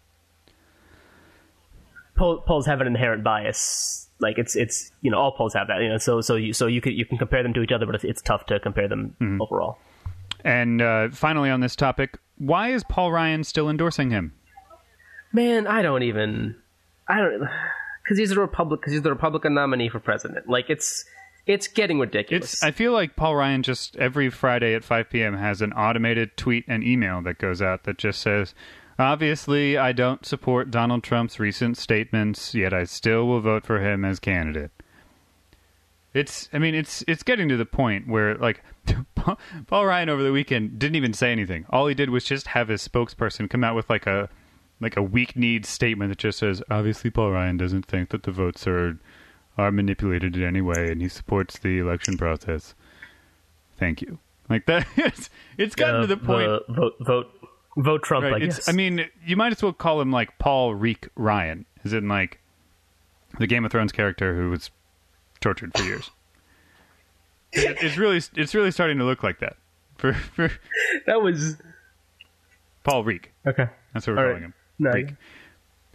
[2.16, 5.80] poll, polls have an inherent bias like it's it's you know all polls have that
[5.80, 7.86] you know so so you so you can you can compare them to each other
[7.86, 9.40] but it's, it's tough to compare them Mm-hmm.
[9.40, 9.78] overall
[10.44, 14.34] And uh, finally, on this topic, why is Paul Ryan still endorsing him?
[15.32, 16.54] Man, I don't even.
[17.08, 17.40] I don't
[18.04, 20.48] because he's a Republic because he's the Republican nominee for president.
[20.48, 21.04] Like it's
[21.48, 22.52] It's getting ridiculous.
[22.52, 22.62] It's.
[22.62, 25.38] I feel like Paul Ryan just every Friday at 5 p.m.
[25.38, 28.54] has an automated tweet and email that goes out that just says,
[28.98, 34.04] "Obviously, I don't support Donald Trump's recent statements, yet I still will vote for him
[34.04, 34.70] as candidate."
[36.12, 36.50] It's.
[36.52, 37.02] I mean, it's.
[37.08, 38.62] It's getting to the point where like
[39.66, 41.64] Paul Ryan over the weekend didn't even say anything.
[41.70, 44.28] All he did was just have his spokesperson come out with like a
[44.80, 48.32] like a weak need statement that just says, "Obviously, Paul Ryan doesn't think that the
[48.32, 48.98] votes are."
[49.58, 52.74] Are manipulated in any way, and he supports the election process.
[53.76, 54.18] Thank you.
[54.48, 56.46] Like that, it's it's gotten Uh, to the point.
[56.46, 57.30] vo- vote, vote,
[57.76, 58.24] vote Trump.
[58.24, 58.68] right, I guess.
[58.68, 62.38] I mean, you might as well call him like Paul Reek Ryan, as in like
[63.38, 64.70] the Game of Thrones character who was
[65.40, 66.10] tortured for years.
[67.52, 69.56] It- it's really, it's really starting to look like that
[69.96, 70.50] for for
[71.06, 71.56] that was
[72.84, 73.32] Paul Reek.
[73.46, 73.68] okay.
[73.92, 74.42] That's what we're All calling right.
[74.42, 74.54] him.
[74.78, 75.14] No, Reek.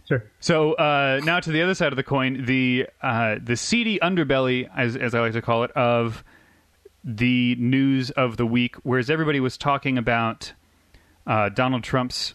[0.06, 0.24] Sure.
[0.40, 4.68] So uh, now to the other side of the coin, the uh, the seedy underbelly,
[4.76, 6.24] as as I like to call it, of
[7.02, 10.52] the news of the week, whereas everybody was talking about
[11.26, 12.34] uh, Donald Trump's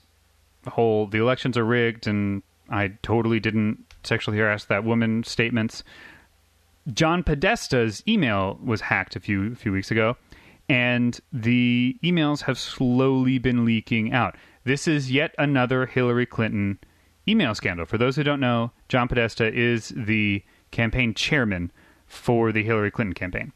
[0.68, 5.84] whole "the elections are rigged" and I totally didn't sexually harass that woman statements.
[6.94, 10.18] John Podesta's email was hacked a few a few weeks ago,
[10.68, 14.36] and the emails have slowly been leaking out.
[14.64, 16.80] This is yet another Hillary Clinton
[17.30, 17.86] email scandal.
[17.86, 21.72] For those who don't know, John Podesta is the campaign chairman
[22.06, 23.52] for the Hillary Clinton campaign.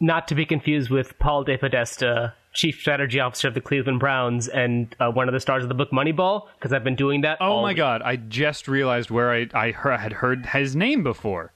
[0.00, 4.94] Not to be confused with Paul DePodesta, chief strategy officer of the Cleveland Browns and
[4.98, 7.38] uh, one of the stars of the book Moneyball, because I've been doing that.
[7.40, 7.76] Oh my week.
[7.76, 8.02] God!
[8.02, 11.52] I just realized where I I heard, had heard his name before.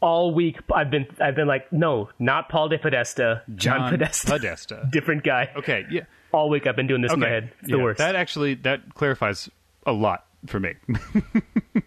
[0.00, 4.88] All week, I've been I've been like, no, not Paul DePodesta, John, Podesta, Podesta.
[4.92, 5.50] different guy.
[5.56, 6.02] Okay, yeah.
[6.32, 7.52] All week, I've been doing this in my head.
[7.60, 7.98] It's the yeah, worst.
[7.98, 9.48] That actually that clarifies
[9.86, 10.74] a lot for me.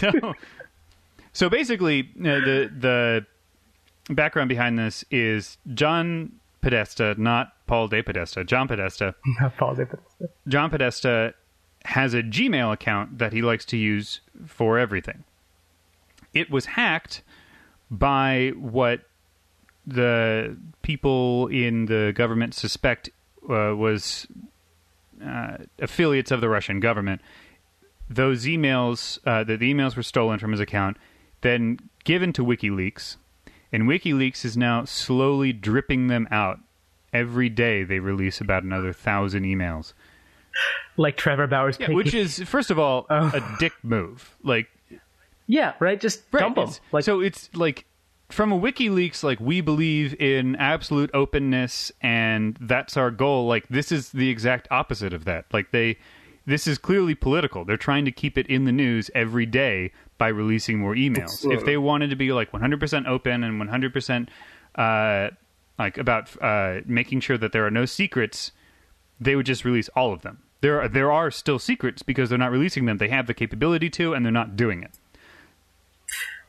[0.00, 0.34] so,
[1.32, 3.26] so basically, uh, the
[4.08, 8.46] the background behind this is John Podesta, not Paul DePodesta.
[8.46, 9.14] John Podesta.
[9.40, 10.28] Not Paul DePodesta.
[10.46, 11.34] John Podesta
[11.84, 15.24] has a Gmail account that he likes to use for everything.
[16.32, 17.22] It was hacked
[17.90, 19.00] by what
[19.86, 23.10] the people in the government suspect
[23.48, 24.26] uh, was
[25.24, 27.20] uh, affiliates of the Russian government.
[28.08, 30.96] Those emails, uh, the, the emails were stolen from his account,
[31.40, 33.16] then given to WikiLeaks,
[33.72, 36.58] and WikiLeaks is now slowly dripping them out.
[37.12, 39.92] Every day they release about another thousand emails.
[40.96, 44.34] Like Trevor Bauer's Yeah, which is first of all a dick move.
[44.42, 44.68] Like,
[45.46, 46.00] yeah, right.
[46.00, 46.64] Just right, dump 'em.
[46.64, 47.84] it's- Like so it's like
[48.32, 53.46] from a WikiLeaks, like we believe in absolute openness, and that's our goal.
[53.46, 55.46] Like this is the exact opposite of that.
[55.52, 55.98] Like they,
[56.46, 57.64] this is clearly political.
[57.64, 61.50] They're trying to keep it in the news every day by releasing more emails.
[61.52, 64.28] If they wanted to be like 100% open and 100%
[64.74, 65.30] uh,
[65.78, 68.52] like about uh, making sure that there are no secrets,
[69.20, 70.42] they would just release all of them.
[70.60, 72.98] There are, there are still secrets because they're not releasing them.
[72.98, 74.98] They have the capability to, and they're not doing it.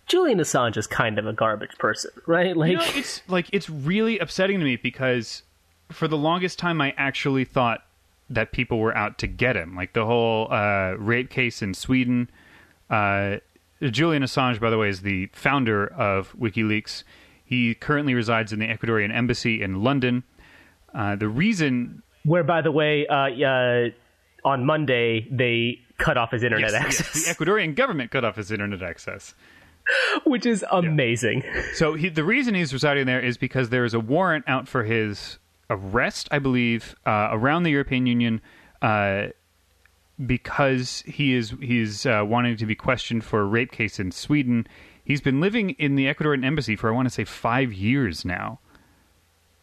[0.07, 2.55] Julian Assange is kind of a garbage person, right?
[2.55, 5.43] Like You know, it's like it's really upsetting to me because
[5.91, 7.83] for the longest time I actually thought
[8.29, 9.75] that people were out to get him.
[9.75, 12.29] Like the whole uh, rape case in Sweden.
[12.89, 13.37] Uh,
[13.81, 17.03] Julian Assange, by the way, is the founder of WikiLeaks.
[17.45, 20.23] He currently resides in the Ecuadorian embassy in London.
[20.93, 23.89] Uh, the reason where, by the way, uh, uh,
[24.45, 28.35] on Monday they cut off his internet yes, access, yes, the Ecuadorian government cut off
[28.35, 29.33] his internet access.
[30.25, 31.43] which is amazing.
[31.73, 34.83] So he, the reason he's residing there is because there is a warrant out for
[34.83, 38.41] his arrest, I believe, uh, around the European Union,
[38.81, 39.27] uh,
[40.25, 44.67] because he is he's uh, wanting to be questioned for a rape case in Sweden.
[45.03, 48.59] He's been living in the Ecuadorian embassy for I want to say five years now,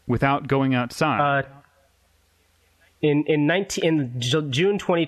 [0.07, 1.45] without going outside.
[3.01, 5.07] In in 19 in June 20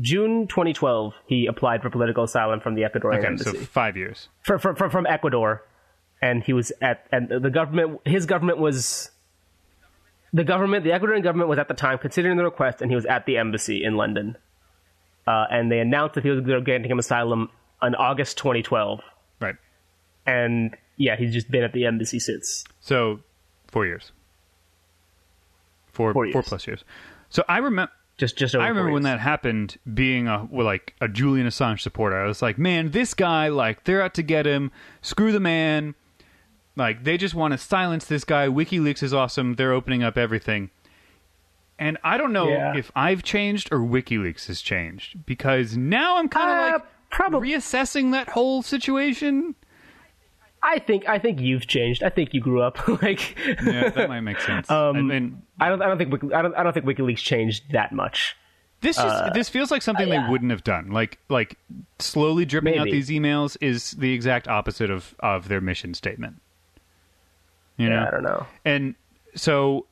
[0.00, 4.28] June 2012 he applied for political asylum from the Ecuadorian okay, embassy so five years.
[4.42, 5.64] from, from from from Ecuador
[6.20, 9.10] and he was at and the government his government was
[10.32, 13.06] the government the Ecuadorian government was at the time considering the request and he was
[13.06, 14.36] at the embassy in London
[15.26, 17.50] uh, and they announced that he was granting him asylum
[17.80, 19.00] on August 2012
[19.40, 19.56] Right.
[20.26, 23.18] and yeah he's just been at the embassy since So
[23.66, 24.12] four years.
[25.92, 26.32] Four, Four years.
[26.34, 26.84] four plus years.
[27.32, 27.90] So I remember.
[28.18, 31.80] just just over I remember when that happened, being a well, like a Julian Assange
[31.80, 32.16] supporter.
[32.22, 34.70] I was like, man, this guy, like, they're out to get him.
[35.00, 35.94] Screw the man.
[36.76, 38.48] Like, they just want to silence this guy.
[38.48, 39.54] WikiLeaks is awesome.
[39.54, 40.70] They're opening up everything.
[41.78, 42.76] And I don't know Yeah.
[42.76, 47.50] if I've changed or WikiLeaks has changed because now I'm kind of Uh, like probably-
[47.52, 49.54] reassessing that whole situation.
[50.62, 52.02] I think I think you've changed.
[52.02, 52.86] I think you grew up.
[53.02, 54.70] like, Yeah, that might make sense.
[54.70, 57.18] I um, mean, I don't I don't think Wiki, I don't I don't think WikiLeaks
[57.18, 58.36] changed that much.
[58.80, 60.90] this just, uh, this feels like something they wouldn't have done.
[60.90, 61.56] Like like
[61.98, 66.40] slowly dripping out these emails is the exact opposite of of their mission statement.
[67.76, 68.46] You know, Yeah, I don't know.
[68.64, 68.94] and
[69.34, 69.86] so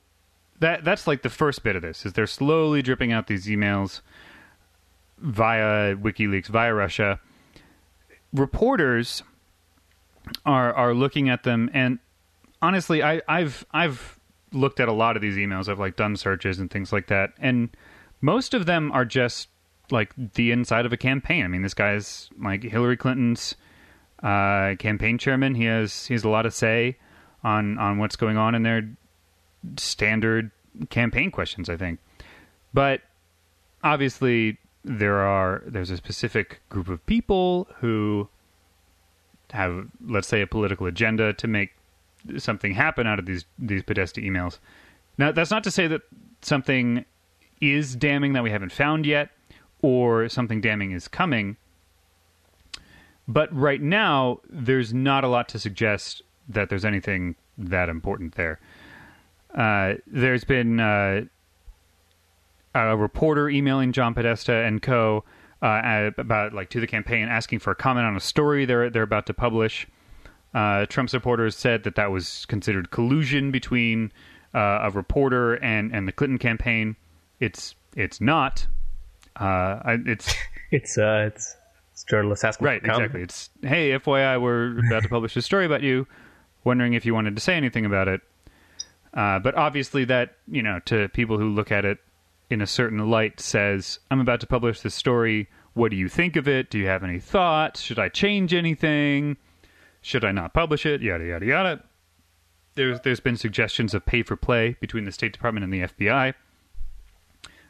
[0.59, 4.01] that that's like the first bit of this is they're slowly dripping out these emails
[5.17, 7.19] via WikiLeaks via Russia.
[8.33, 9.23] Reporters
[10.45, 11.99] are are looking at them, and
[12.61, 14.19] honestly, I, I've I've
[14.53, 15.69] looked at a lot of these emails.
[15.69, 17.69] I've like done searches and things like that, and
[18.21, 19.47] most of them are just
[19.89, 21.43] like the inside of a campaign.
[21.43, 23.55] I mean, this guy's like Hillary Clinton's
[24.23, 25.55] uh, campaign chairman.
[25.55, 26.97] He has he has a lot of say
[27.43, 28.89] on on what's going on in their
[29.77, 30.51] standard
[30.89, 31.69] campaign questions.
[31.69, 31.99] I think,
[32.73, 33.01] but
[33.83, 38.29] obviously there are there's a specific group of people who
[39.51, 41.75] have let's say a political agenda to make
[42.37, 44.59] something happen out of these these Podesta emails.
[45.17, 46.01] Now that's not to say that
[46.41, 47.05] something
[47.59, 49.29] is damning that we haven't found yet
[49.81, 51.57] or something damning is coming.
[53.27, 58.59] But right now there's not a lot to suggest that there's anything that important there.
[59.53, 61.21] Uh, there's been uh,
[62.73, 65.23] a reporter emailing John Podesta and co.
[65.61, 69.03] Uh, about like to the campaign asking for a comment on a story they're they're
[69.03, 69.87] about to publish.
[70.53, 74.11] Uh, Trump supporters said that that was considered collusion between
[74.53, 76.95] uh, a reporter and, and the Clinton campaign.
[77.39, 78.65] It's it's not.
[79.35, 80.33] Uh, it's
[80.71, 81.57] It's uh it's,
[81.91, 83.21] it's journalists asking right exactly.
[83.21, 86.07] It's hey, FYI, we're about to publish a story about you.
[86.63, 88.21] Wondering if you wanted to say anything about it.
[89.13, 91.99] Uh, but obviously, that you know, to people who look at it
[92.51, 95.49] in a certain light, says, "I'm about to publish this story.
[95.73, 96.69] What do you think of it?
[96.69, 97.81] Do you have any thoughts?
[97.81, 99.37] Should I change anything?
[100.01, 101.01] Should I not publish it?
[101.01, 101.83] Yada yada yada."
[102.75, 106.33] There's there's been suggestions of pay for play between the State Department and the FBI.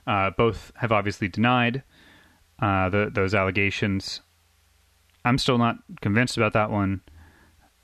[0.08, 1.84] Uh, both have obviously denied
[2.60, 4.22] uh, the, those allegations.
[5.26, 7.02] I'm still not convinced about that one,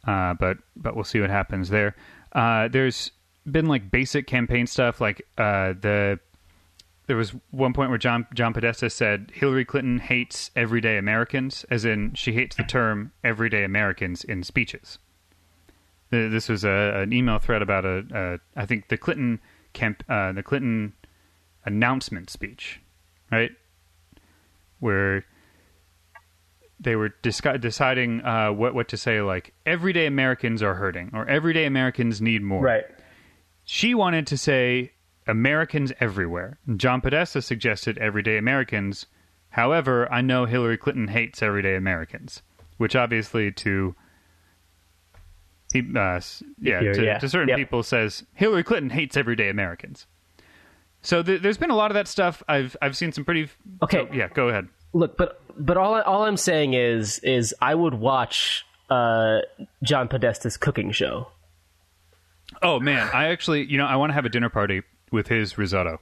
[0.06, 1.96] uh, but but we'll see what happens there.
[2.34, 3.12] Uh, there's
[3.50, 6.20] been like basic campaign stuff, like uh, the
[7.08, 11.86] there was one point where John John Podesta said Hillary Clinton hates everyday Americans, as
[11.86, 15.00] in she hates the term everyday Americans in speeches.
[16.10, 19.40] This was a, an email thread about a, a I think the Clinton
[19.74, 20.94] camp uh, the Clinton
[21.66, 22.82] announcement speech,
[23.32, 23.52] right,
[24.80, 25.26] where
[26.80, 31.66] they were deciding uh, what what to say, like everyday Americans are hurting or everyday
[31.66, 32.62] Americans need more.
[32.62, 32.86] Right.
[33.64, 34.92] She wanted to say
[35.28, 36.58] Americans everywhere.
[36.76, 39.06] John Podesta suggested everyday Americans.
[39.50, 42.42] However, I know Hillary Clinton hates everyday Americans,
[42.78, 43.96] which obviously to
[45.74, 46.20] pe- uh,
[46.62, 47.18] yeah, Here, to, yeah.
[47.20, 47.58] to certain Yep.
[47.58, 50.06] people says Hillary Clinton hates everyday Americans.
[51.02, 52.42] So th- there's been a lot of that stuff.
[52.48, 53.50] I've I've seen some pretty
[53.84, 54.08] Okay.
[54.08, 54.68] so, yeah, go ahead.
[54.94, 59.40] Look, but but all I, all I'm saying is is I would watch uh
[59.84, 61.30] John Podesta's cooking show.
[62.62, 65.58] Oh man, I actually, you know, I want to have a dinner party with his
[65.58, 66.00] risotto.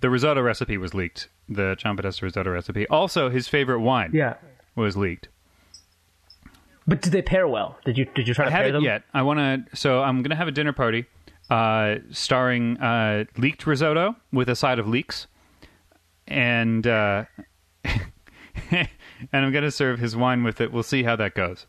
[0.00, 1.28] The risotto recipe was leaked.
[1.48, 2.86] The Podesta risotto recipe.
[2.88, 4.34] Also, his favorite wine Yeah.
[4.76, 5.28] was leaked.
[6.86, 7.78] But did they pair well?
[7.84, 8.82] Did you did you try I to pair them?
[8.82, 9.02] yet.
[9.14, 9.38] I want
[9.70, 9.76] to.
[9.76, 11.04] So I'm going to have a dinner party,
[11.50, 15.26] uh, starring uh, leaked risotto with a side of leeks,
[16.26, 17.24] and uh,
[18.70, 18.88] and
[19.32, 20.72] I'm going to serve his wine with it.
[20.72, 21.66] We'll see how that goes.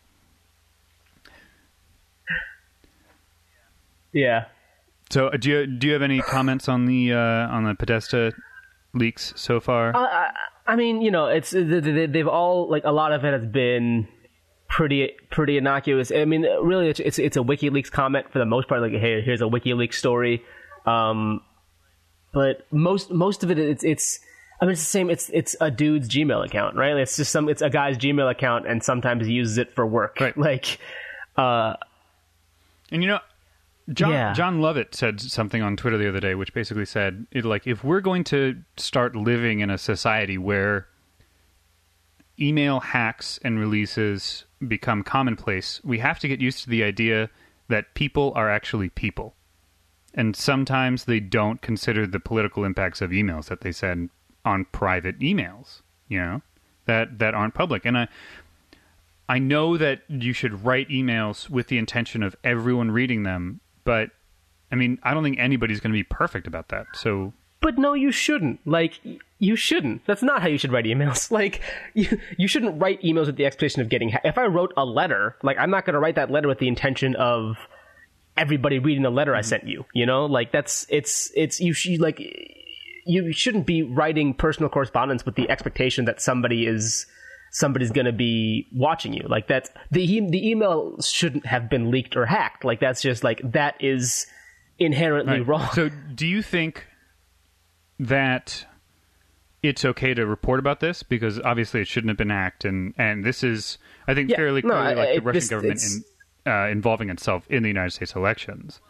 [4.13, 4.45] Yeah.
[5.11, 8.33] So, uh, do you do you have any comments on the uh, on the Podesta
[8.93, 9.95] leaks so far?
[10.67, 13.45] I mean, you know, it's they- they- they've all like a lot of it has
[13.45, 14.07] been
[14.69, 16.11] pretty pretty innocuous.
[16.11, 18.81] I mean, really, it's it's, it's a WikiLeaks comment for the most part.
[18.81, 20.43] Like, hey, here's a WikiLeaks story.
[20.85, 21.41] Um,
[22.33, 24.19] but most most of it, it's it's.
[24.61, 25.09] I mean, it's the same.
[25.09, 26.95] It's it's a dude's Gmail account, right?
[26.95, 27.49] It's just some.
[27.49, 30.17] It's a guy's Gmail account, and sometimes he uses it for work.
[30.21, 30.37] Right.
[30.37, 30.77] Like,
[31.35, 31.73] uh,
[32.91, 33.19] And you know,
[33.89, 34.33] John Yeah.
[34.33, 37.83] Jon Lovett said something on Twitter the other day, which basically said, it, like, if
[37.83, 40.87] we're going to start living in a society where
[42.39, 47.29] email hacks and releases become commonplace, we have to get used to the idea
[47.67, 49.35] that people are actually people.
[50.13, 54.09] And sometimes they don't consider the political impacts of emails that they send
[54.43, 56.41] on private emails, you know,
[56.85, 57.85] that that aren't public.
[57.85, 58.07] And I
[59.29, 64.09] I know that you should write emails with the intention of everyone reading them, but
[64.71, 66.87] I mean, I don't think anybody's going to be perfect about that.
[66.93, 68.59] So but no, you shouldn't.
[68.65, 68.99] Like,
[69.37, 70.05] you shouldn't.
[70.07, 71.29] That's not how you should write emails.
[71.41, 71.61] Like,
[71.93, 74.09] you, you shouldn't write emails with the expectation of getting.
[74.09, 76.57] Ha- if I wrote a letter, like, I'm not going to write that letter with
[76.57, 77.55] the intention of
[78.35, 79.47] everybody reading the letter I mm-hmm.
[79.47, 79.85] sent you.
[79.93, 82.19] You know, like that's it's it's you should like
[83.05, 87.05] you shouldn't be writing personal correspondence with the expectation that somebody is
[87.51, 89.25] somebody's going to be watching you.
[89.27, 92.63] Like that's the e- the email shouldn't have been leaked or hacked.
[92.65, 94.25] Like that's just like that is
[94.79, 95.47] inherently Right.
[95.47, 95.69] wrong.
[95.73, 96.87] So, do you think
[97.99, 98.65] that
[99.63, 103.23] it's okay to report about this because obviously it shouldn't have been hacked, and and
[103.23, 103.77] this is,
[104.07, 105.81] I think, Yeah, fairly no, clearly I- like the Russian this- government
[106.45, 108.81] in, uh, involving itself in the United States elections.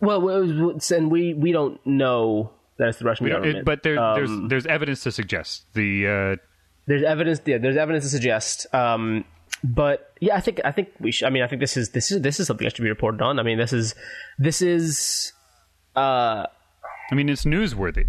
[0.00, 3.58] well, and we we don't know that it's the Russian government.
[3.58, 6.36] it- but there, Um, there's there's evidence to suggest the uh,
[6.88, 9.24] there's evidence yeah, there's evidence to suggest um
[9.62, 12.10] but yeah i think i think we should i mean i think this is this
[12.10, 13.38] is this is something that should be reported on.
[13.38, 13.94] I mean this is
[14.38, 15.32] this is
[15.94, 16.46] uh
[17.10, 18.06] I mean, it's newsworthy.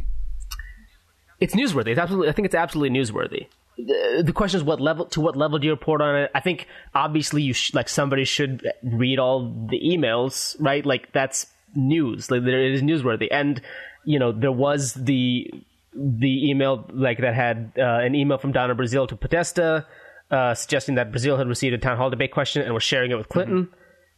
[1.40, 1.92] it's newsworthy.
[1.92, 3.48] It's absolutely i think it's absolutely newsworthy.
[3.78, 6.32] The, the question is what level to what level do you report on it?
[6.36, 10.86] I think obviously you sh- like somebody should read all the emails right?
[10.86, 12.30] Like that's news.
[12.30, 13.30] Like there it is newsworthy.
[13.32, 13.62] And
[14.04, 15.50] you know there was the
[15.94, 19.88] the email like that had uh, an email from Donna Brazile to Podesta
[20.32, 23.16] uh, suggesting that Brazile had received a town hall debate question and was sharing it
[23.16, 23.70] with Clinton.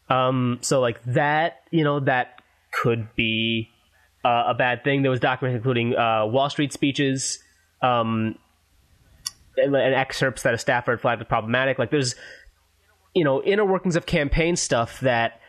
[0.09, 2.41] Um, so like that, you know, that
[2.71, 3.69] could be
[4.25, 5.03] uh, a bad thing.
[5.03, 7.39] There was documents including uh, Wall Street speeches,
[7.81, 8.35] um,
[9.57, 11.79] and, and excerpts that a staffer had flagged as problematic.
[11.79, 12.15] Like there's,
[13.15, 15.39] you know, inner workings of campaign stuff that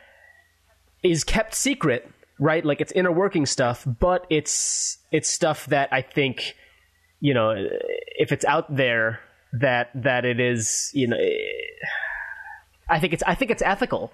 [1.02, 2.08] is kept secret,
[2.42, 2.64] right?
[2.64, 6.56] Like it's inner working stuff, but it's it's stuff that I think,
[7.20, 7.54] you know,
[8.18, 9.20] if it's out there,
[9.52, 11.16] that that it is, you know,
[12.88, 14.12] I think it's I think it's ethical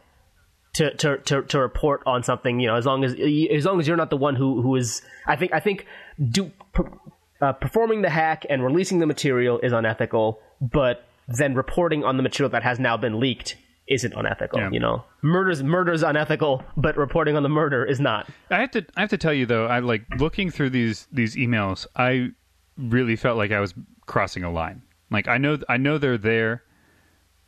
[0.75, 3.89] to to to, to report on something, you know, as long as as long as
[3.89, 5.01] you're not the one who who is.
[5.27, 5.87] I think I think
[6.31, 6.53] do.
[7.41, 12.23] Uh, performing the hack and releasing the material is unethical, but then reporting on the
[12.25, 13.57] material that has now been leaked
[13.89, 14.61] isn't unethical.
[14.61, 14.71] Yeah.
[14.71, 18.29] You know, murder's murder's unethical, but reporting on the murder is not.
[18.51, 21.37] I have to I have to tell you though, I like looking through these these
[21.37, 21.87] emails.
[21.97, 22.31] I
[22.77, 23.75] really felt like I was
[24.07, 24.83] crossing a line.
[25.11, 26.63] Like I know I know they're there,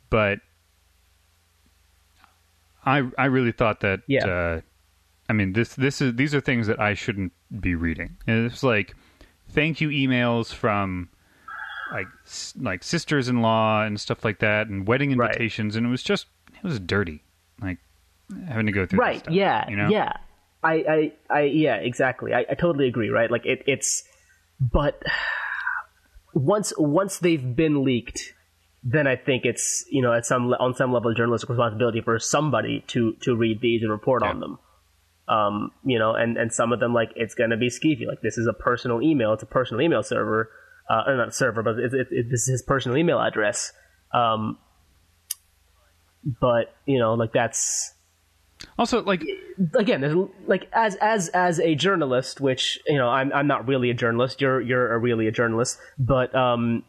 [0.09, 0.39] but
[2.85, 4.01] I I really thought that.
[4.07, 4.25] Yeah.
[4.25, 4.61] Uh,
[5.29, 8.17] I mean this this is these are things that I shouldn't be reading.
[8.27, 8.95] And it's like
[9.49, 11.09] thank you emails from
[11.91, 12.07] like
[12.59, 15.29] like sisters-in-law and stuff like that, and wedding Right.
[15.31, 17.23] invitations, and it was just it was dirty.
[17.61, 17.77] Like
[18.47, 19.89] having to go through right stuff, yeah you know?
[19.89, 20.13] yeah.
[20.63, 22.33] I, I i yeah exactly.
[22.33, 23.29] I, I totally agree right?
[23.31, 24.03] Like it, it's
[24.59, 25.01] but
[26.33, 28.33] once once they've been leaked
[28.83, 32.83] then i think it's you know at some on some level journalistic responsibility for somebody
[32.87, 34.57] to to read these and report on them.
[35.27, 38.07] Um you know and and some of them like it's gonna be skeevy.
[38.07, 39.33] Like this is a personal email.
[39.33, 40.49] It's a personal email server
[40.91, 43.71] uh or not server but it's it, it, this is his personal email address
[44.13, 44.57] um
[46.39, 47.93] but you know like that's
[48.77, 49.23] Also, like
[49.73, 50.01] again,
[50.45, 54.39] like as as as a journalist, which you know, I'm I'm not really a journalist.
[54.39, 56.83] You're you're a really a journalist, but um,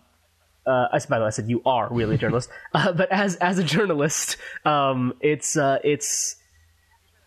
[0.66, 2.50] uh, I- by the way, I said you are really a journalist.
[2.74, 4.36] uh, but as as a journalist,
[4.66, 6.36] um, it's uh, it's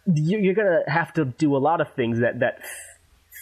[0.05, 2.59] you, you're gonna have to do a lot of things that that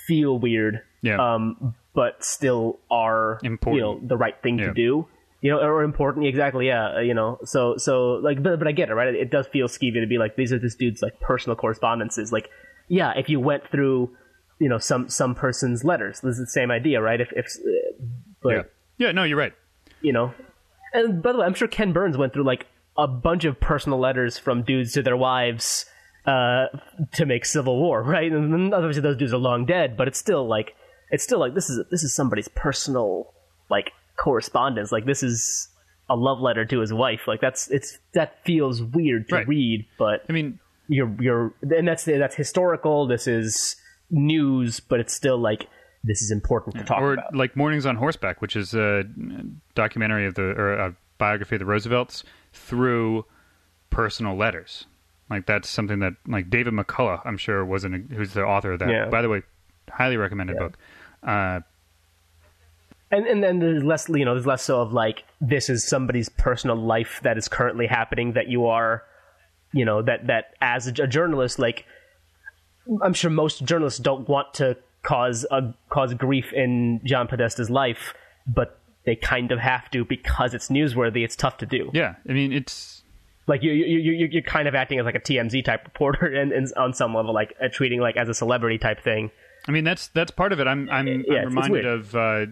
[0.08, 1.20] feel weird, Yeah.
[1.20, 3.76] um, but still are Important.
[3.78, 4.68] you know the right thing Yeah.
[4.68, 5.08] to do.
[5.42, 6.68] You know, or important, exactly.
[6.68, 7.38] Yeah, uh, you know.
[7.44, 9.10] So, so like, but, but I get it, right?
[9.10, 12.32] It, it does feel skeevy to be like, these are this dude's like personal correspondences.
[12.32, 12.50] Like,
[12.88, 14.16] yeah, if you went through,
[14.60, 17.20] you know, some some person's letters, this is the same idea, right?
[17.20, 18.04] If if, uh,
[18.42, 18.62] but yeah,
[18.98, 19.12] yeah.
[19.12, 19.52] No, you're right.
[20.00, 20.34] you know,
[20.94, 22.66] and by the way, I'm sure Ken Burns went through like
[22.98, 25.86] a bunch of personal letters from dudes to their wives
[26.26, 26.68] uh,
[27.16, 28.32] to make Civil War, right?
[28.32, 30.74] And obviously those dudes are long dead, but it's still like
[31.14, 33.34] it's still like this is this is somebody's personal
[33.70, 34.92] like correspondence.
[34.92, 35.70] Like this is
[36.10, 37.22] a love letter to his wife.
[37.28, 39.48] Like that's it's that feels weird to Right.
[39.48, 40.60] read, but I mean,
[40.90, 43.08] you're you're and that's that's historical.
[43.08, 43.78] This is
[44.10, 45.68] news, but it's still like
[46.04, 47.34] this is important to talk or about.
[47.34, 49.04] like Mornings on Horseback, which is a
[49.76, 53.26] documentary of the or a biography of the Roosevelts through
[53.90, 54.86] personal letters.
[55.30, 58.90] Like that's something that like David McCullough, I'm sure, wasn't who's the author of that.
[58.90, 59.06] Yeah.
[59.10, 59.44] By the way,
[59.90, 60.78] highly recommended book.
[61.26, 61.62] Uh,
[63.12, 66.30] and and then there's less you know there's less so of like this is somebody's
[66.30, 69.04] personal life that is currently happening that you are
[69.72, 71.86] you know that that as a, a journalist like
[73.04, 78.14] i'm sure most journalists don't want to cause a cause grief in john podesta's life
[78.48, 81.90] but they kind of have to because it's newsworthy it's tough to do.
[81.94, 83.04] Yeah, I mean it's
[83.48, 86.52] like you you you you're kind of acting as like a TMZ type reporter and,
[86.52, 89.32] and on some level like uh, treating like as a celebrity type thing
[89.68, 90.68] I mean, that's that's part of it.
[90.68, 92.46] I'm I'm, Yeah, I'm reminded of, uh,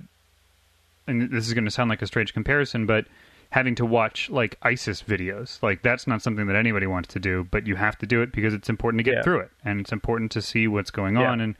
[1.07, 3.05] and this is going to sound like a strange comparison, but
[3.49, 7.45] having to watch like ISIS videos, like that's not something that anybody wants to do,
[7.51, 9.21] but you have to do it because it's important to get Yeah.
[9.23, 11.31] through it, and it's important to see what's going Yeah.
[11.31, 11.55] on, and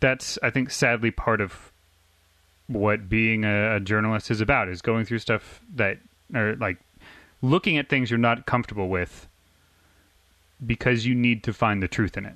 [0.00, 1.72] that's I think sadly part of
[2.68, 5.98] what being a, a journalist is about is going through stuff that
[6.34, 6.76] or like
[7.42, 9.26] looking at things you're not comfortable with
[10.64, 12.34] because you need to find the truth in it.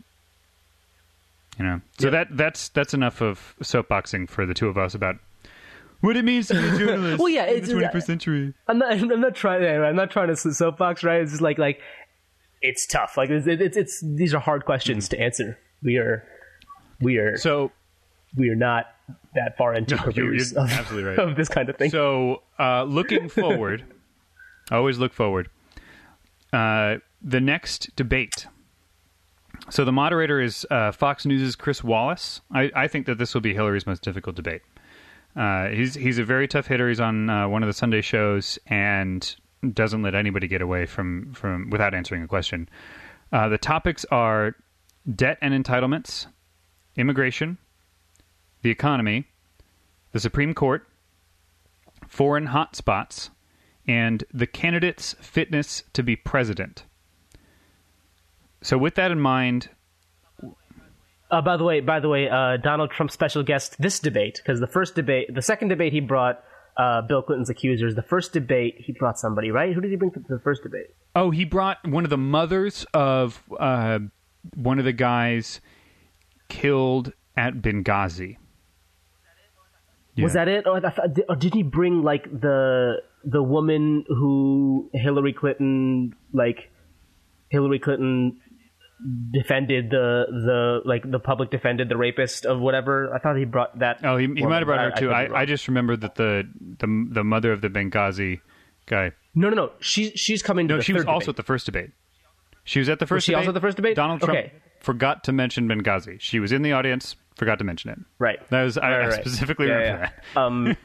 [1.59, 2.13] You know, so Yep.
[2.13, 5.17] that that's that's enough of soapboxing for the two of us about
[6.01, 7.19] what it means to be a journalist.
[7.19, 8.55] Well, yeah, in it's- the 21st century.
[8.69, 8.93] I'm not.
[8.93, 9.63] I'm not trying.
[9.85, 11.05] I'm not trying to soapbox.
[11.05, 11.21] Right?
[11.21, 11.81] It's just like like
[12.63, 13.17] it's tough.
[13.17, 15.59] Like it's it's, it's these are hard questions to answer.
[15.83, 16.25] We are
[17.01, 17.71] we are So
[18.37, 18.87] we are not
[19.35, 21.19] that far into No, you're- you're of, absolutely right.
[21.29, 21.91] of this kind of thing.
[21.91, 23.85] So, uh, looking forward,
[24.71, 25.51] always look forward.
[26.53, 28.47] Uh, the next debate.
[29.71, 32.41] So the moderator is uh, Fox News' Chris Wallace.
[32.51, 34.63] I, I think that this will be Hillary's most difficult debate.
[35.35, 36.89] Uh, he's he's a very tough hitter.
[36.89, 39.35] He's on uh, one of the Sunday shows and
[39.73, 42.69] doesn't let anybody get away from from without answering a question.
[43.33, 44.55] Uh, the topics are
[45.15, 46.27] debt and entitlements,
[46.97, 47.57] immigration,
[48.61, 49.27] the economy,
[50.13, 50.87] the Supreme Court,
[52.07, 53.31] foreign hotspots,
[53.87, 56.85] and the candidate's fitness to be president.
[58.63, 59.69] So, with that in mind,
[61.31, 64.61] Uh, by the way, by the way, uh, Donald Trump's special guest this debate because
[64.61, 66.45] the first debate, the second debate he brought
[66.77, 67.95] uh, Bill Clinton's accusers.
[67.95, 69.73] The first debate he brought somebody, right?
[69.75, 70.89] Who did he bring to the first debate?
[71.17, 73.99] oh, he brought one of the mothers of uh,
[74.55, 75.61] one of the guys
[76.49, 78.37] killed at Benghazi.
[80.19, 80.67] Was that it?
[80.67, 80.81] Or,
[81.31, 86.71] or did he bring like the the woman who Hillary Clinton like
[87.49, 88.41] Hillary Clinton
[89.33, 93.15] defended the the like the public defended the rapist of whatever?
[93.15, 94.01] I thought he brought that.
[94.05, 95.11] Oh, he, he might have brought her too.
[95.11, 95.41] I.
[95.41, 96.49] I just remembered that the,
[96.79, 98.41] the the mother of the Benghazi
[98.87, 99.13] guy.
[99.35, 99.73] no no no.
[99.81, 100.69] She she's coming.
[100.69, 101.91] To No, the she was also at the first debate.
[102.65, 103.27] She was at the first.
[103.27, 103.39] she debate.
[103.41, 103.97] also at the first debate?
[103.97, 104.53] Donald Trump Okay.
[104.81, 106.21] forgot to mention Benghazi.
[106.21, 107.99] She was in the audience, forgot to mention it.
[108.21, 108.39] right.
[108.51, 110.11] That was I, Right, I specifically Yeah, remember yeah.
[110.35, 110.41] that.
[110.41, 110.77] Um,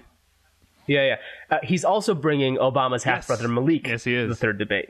[0.88, 1.16] yeah, yeah.
[1.52, 3.86] Uh, he's also bringing Obama's half brother Malik.
[3.86, 4.30] Yes, he is.
[4.30, 4.90] The third debate,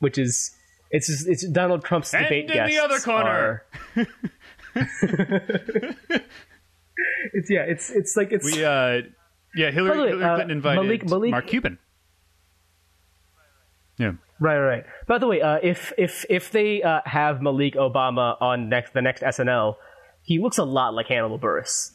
[0.00, 0.54] which is
[0.90, 3.64] it's just, it's Donald Trump's And debate in the other corner.
[7.32, 9.02] it's yeah, it's it's like it's We uh,
[9.54, 11.78] yeah, Hillary, way, Hillary uh, Clinton invited Malik- Malik- Mark Cuban.
[13.98, 14.12] Yeah.
[14.40, 14.66] Right, right.
[14.68, 14.84] right.
[15.06, 19.02] By the way, uh, if if if they uh, have Malik Obama on next the
[19.02, 19.76] next SNL,
[20.22, 21.90] he looks a lot like Hannibal Buress.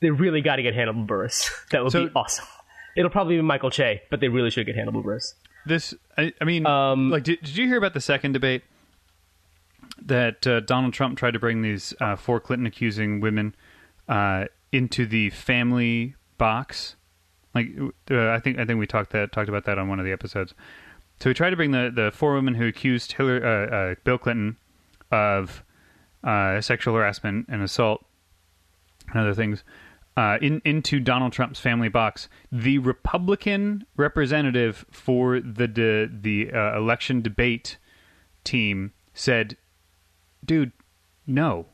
[0.00, 1.48] They really got to get Hannibal Buress.
[1.70, 2.46] That would So- be awesome.
[2.96, 5.34] It'll probably be Michael Che, but they really should get Hannibal Buress.
[5.66, 8.62] This, I, I mean, Um, like, did, did you hear about the second debate
[10.00, 13.54] that uh, Donald Trump tried to bring these uh, four Clinton accusing women
[14.08, 16.94] uh, into the family box?
[17.54, 17.70] Like,
[18.10, 20.12] uh, I think I think we talked that talked about that on one of the
[20.12, 20.54] episodes.
[21.20, 24.18] So he tried to bring the, the four women who accused Hillary, uh, uh, Bill
[24.18, 24.58] Clinton
[25.10, 25.64] of
[26.22, 28.04] uh, sexual harassment and assault
[29.10, 29.64] and other things
[30.16, 32.28] uh, in, into Donald Trump's family box.
[32.50, 37.76] The Republican representative for the de, the uh, election debate
[38.44, 39.56] team said,
[40.44, 40.72] "Dude,
[41.26, 41.66] no,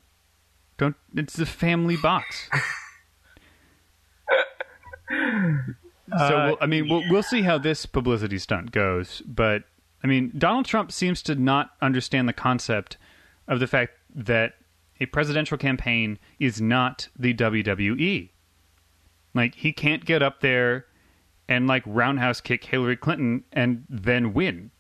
[0.77, 0.97] don't.
[1.15, 2.49] It's the family box."
[5.11, 9.65] so we'll, I mean, we'll, we'll see how this publicity stunt goes, but
[10.03, 12.97] I mean, Donald Trump seems to not understand the concept
[13.47, 14.55] of the fact that
[15.01, 18.31] a presidential campaign is not the WWE.
[19.35, 20.87] Like he can't get up there
[21.49, 24.71] and like roundhouse kick Hillary Clinton and then win.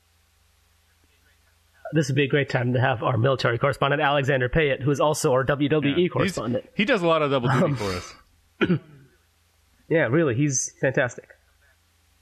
[1.95, 4.99] This would be a great time to have our military correspondent Alexander Payet, who is
[5.01, 6.09] also our WWE Yeah.
[6.09, 6.67] Correspondent.
[6.75, 8.15] He does a lot of double duty um, for us.
[9.89, 11.29] Yeah, really, he's fantastic.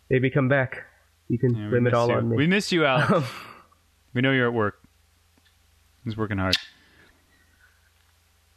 [0.09, 0.87] Maybe come back.
[1.29, 2.15] You can Yeah, blame it all you.
[2.15, 2.37] on me.
[2.37, 3.13] We miss you, Alex.
[3.13, 3.25] Um,
[4.15, 4.75] we know you're at work.
[6.05, 6.57] He's working hard.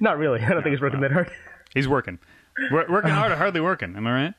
[0.00, 0.40] Not really.
[0.40, 1.30] I don't think he's working that hard.
[1.74, 2.18] He's working.
[2.70, 3.96] Wor- working hard or hardly working.
[3.96, 4.34] Am I right?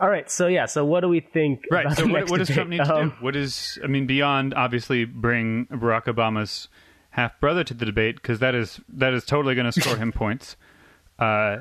[0.00, 1.64] All right, so yeah, so what do we think?
[1.70, 1.84] Right.
[1.86, 2.88] about So what, what does Trump need debate?
[2.88, 3.16] to Um, do?
[3.20, 6.68] What is I mean beyond obviously bring Barack Obama's
[7.10, 10.12] half brother to the debate because that is that is totally going to score him
[10.22, 10.56] points.
[11.18, 11.58] Uh,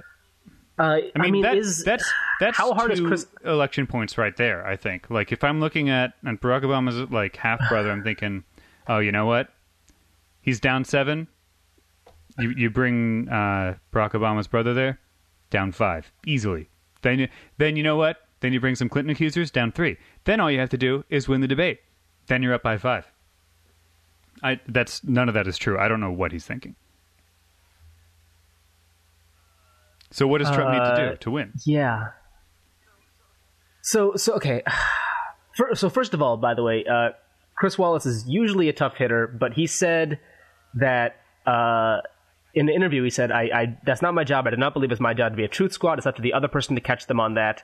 [0.77, 3.27] Uh, I mean, that, is that's that's how hard is Chris?
[3.43, 4.65] election points right there.
[4.65, 5.09] I think.
[5.09, 8.45] Like if I'm looking at and Barack Obama's like half brother, I'm thinking,
[8.87, 9.49] oh, you know what?
[10.41, 11.27] He's down seven.
[12.39, 14.99] You you bring uh, Barack Obama's brother there,
[15.49, 16.69] down five easily.
[17.01, 17.27] Then you,
[17.57, 18.17] then you know what?
[18.41, 19.97] Then you bring some Clinton accusers down three.
[20.25, 21.79] Then all you have to do is win the debate.
[22.27, 23.05] Then you're up by five.
[24.43, 25.77] I that's none of that is true.
[25.77, 26.75] I don't know what he's thinking.
[30.11, 31.53] So what does Trump need to Uh, do to win?
[31.65, 32.07] Yeah.
[33.81, 34.63] So so okay.
[35.73, 37.09] So first of all, by the way, uh,
[37.57, 40.17] Chris Wallace is usually a tough hitter, but he said
[40.75, 41.97] that uh,
[42.53, 44.47] in the interview he said, I, "I that's not my job.
[44.47, 45.97] I do not believe it's my job to be a truth squad.
[45.97, 47.63] It's up to the other person to catch them on that."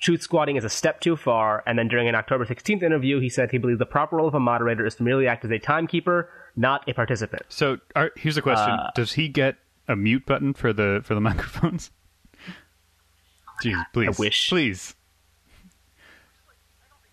[0.00, 1.62] Truth squatting is a step too far.
[1.64, 4.34] And then during an October 16th interview, he said he believes the proper role of
[4.34, 7.42] a moderator is to merely act as a timekeeper, not a participant.
[7.48, 9.56] So are, here's a question: Uh, Does he get
[9.86, 11.90] a mute button for the for the microphones?
[13.62, 14.48] Jeez, please, wish.
[14.48, 14.96] please.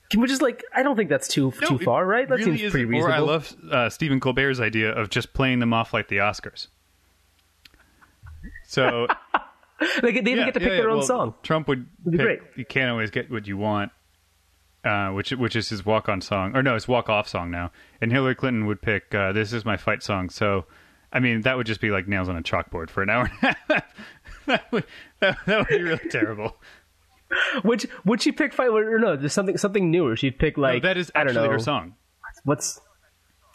[0.09, 0.63] Can we just like?
[0.73, 2.27] I don't think that's too No, too far, right?
[2.27, 3.11] That really seems pretty reasonable.
[3.11, 6.67] Or I love uh, Stephen Colbert's idea of just playing them off like the Oscars.
[8.69, 9.07] So
[10.01, 11.33] They get, they even yeah, get to pick yeah, their own well, song.
[11.41, 12.39] Trump would pick- great.
[12.55, 13.91] You can't always get what you want,
[14.83, 17.71] uh, which which is his walk on song, or no, his walk off song now.
[18.01, 20.29] And Hillary Clinton would pick uh, "This Is My Fight" song.
[20.29, 20.65] So,
[21.13, 23.31] I mean, that would just be like nails on a chalkboard for an hour.
[23.41, 23.83] and a half.
[24.47, 24.85] that would
[25.21, 26.57] that, that would be really terrible.
[27.63, 29.15] Would would she pick fight or no?
[29.15, 30.15] There's something something newer.
[30.17, 31.95] She'd pick No, like that is I don't know her song.
[32.43, 32.81] what's.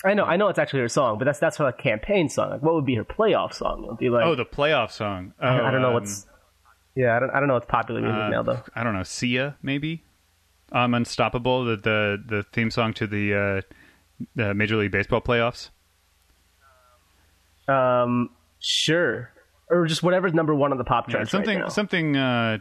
[0.04, 2.50] I know, I know it's actually her song, but that's that's her like, campaign song.
[2.50, 3.84] Like, what would be her playoff song?
[3.84, 5.32] It would be like Oh, the playoff song.
[5.40, 6.26] Oh, I, I don't know um, what's.
[6.94, 8.62] Yeah, I don't, I don't know what's popular music uh, now though.
[8.74, 9.02] I don't know.
[9.02, 10.04] Sia, maybe.
[10.72, 13.74] Um, Unstoppable, the the the theme song to the uh,
[14.34, 15.70] the Major League Baseball playoffs.
[17.66, 19.30] Um, sure,
[19.70, 22.58] or just whatever's number one on the pop Yeah, charts something right something uh,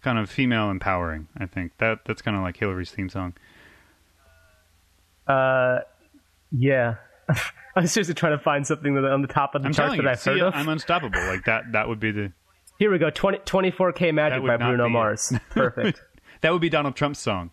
[0.00, 1.28] kind of female empowering.
[1.36, 3.34] I think that that's kind of like Hillary's theme song.
[5.26, 5.80] Uh,
[6.50, 6.96] yeah.
[7.76, 10.02] I'm seriously trying to find something that on the top of the I'm charts that
[10.02, 10.54] you, I've heard of.
[10.54, 11.24] I'm unstoppable.
[11.26, 11.72] Like that.
[11.72, 12.32] That would be the
[12.78, 13.10] Here we go.
[13.10, 14.92] 20, 24K Magic by Bruno be it.
[14.92, 15.32] Mars.
[15.50, 16.02] Perfect.
[16.40, 17.50] that would be Donald Trump's song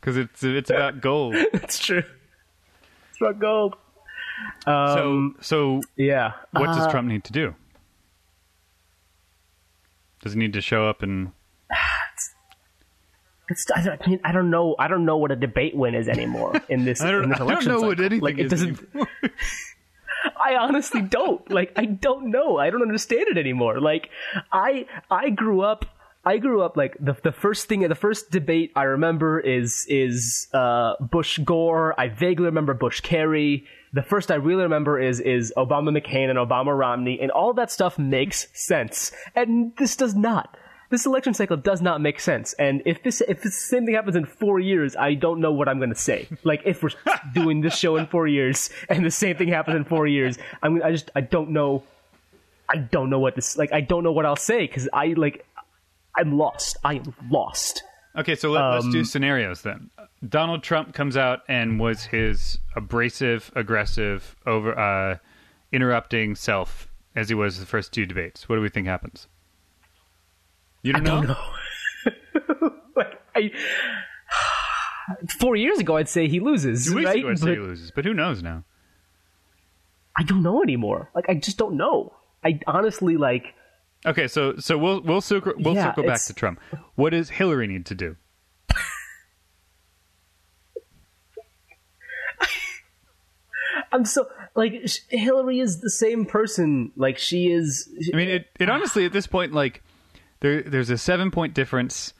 [0.00, 1.34] because it's it's about gold.
[1.52, 2.02] It's true.
[3.10, 3.76] It's about gold.
[4.66, 6.32] Um, so so yeah.
[6.50, 7.54] what does Uh, Trump need to do?
[10.22, 11.30] Does he need to show up and
[13.52, 14.74] It's, I, mean, I don't know.
[14.78, 17.00] I don't know what a debate win is anymore in this.
[17.02, 18.78] In this I don't election know what anything like, it doesn't.
[20.44, 21.48] I honestly don't.
[21.50, 22.58] Like, I don't know.
[22.58, 23.80] I don't understand it anymore.
[23.80, 24.10] Like,
[24.52, 25.84] I I grew up.
[26.24, 30.48] I grew up like the the first thing, the first debate I remember is is
[30.54, 31.98] uh, Bush Gore.
[31.98, 33.66] I vaguely remember Bush Kerry.
[33.92, 37.70] The first I really remember is is Obama McCain and Obama Romney, and all that
[37.72, 39.10] stuff makes sense.
[39.34, 40.56] And this does not.
[40.92, 42.52] This election cycle does not make sense.
[42.58, 45.66] And if this if the same thing happens in four years, I don't know what
[45.66, 46.28] I'm going to say.
[46.44, 46.90] Like if we're
[47.34, 50.82] doing this show in four years and the same thing happens in four years, I'm
[50.82, 51.82] I just I don't know.
[52.68, 53.72] I don't know what this like.
[53.72, 55.46] I don't know what I'll say because I like.
[56.14, 56.76] I'm lost.
[56.84, 57.84] I am lost.
[58.14, 59.88] Okay, so let, let's do Um, scenarios then.
[60.28, 65.16] Donald Trump comes out and was his abrasive, aggressive, over uh,
[65.72, 66.86] interrupting self
[67.16, 68.46] as he was the first two debates.
[68.46, 69.26] What do we think happens?
[70.82, 72.72] You don't, I don't know.
[72.96, 73.50] like I.
[75.38, 77.18] Four years ago, I'd say he loses, Two weeks right?
[77.18, 78.64] ago, I say But he loses, but who knows now?
[80.16, 81.10] I don't know anymore.
[81.14, 82.12] Like I just don't know.
[82.44, 83.54] I honestly like.
[84.04, 86.60] Okay, so so we'll we'll circle we'll Yeah, circle back to Trump.
[86.96, 88.16] What does Hillary need to do?
[93.92, 94.74] I'm so like
[95.08, 96.92] Hillary is the same person.
[96.96, 97.88] Like she is.
[98.12, 99.82] I mean, it, it honestly at this point, like
[100.42, 102.12] there there's a seven point difference.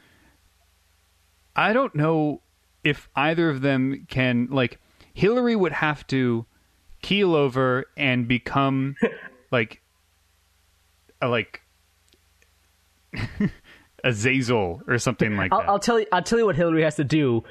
[1.54, 2.40] I don't know
[2.82, 4.80] if either of them can like
[5.12, 6.46] Hillary would have to
[7.02, 8.96] keel over and become
[9.52, 9.82] like
[11.20, 11.60] a like
[13.12, 15.68] a Zazel or something like I'll, that.
[15.68, 16.06] I'll tell you.
[16.12, 17.44] I'll tell you what Hillary has to do.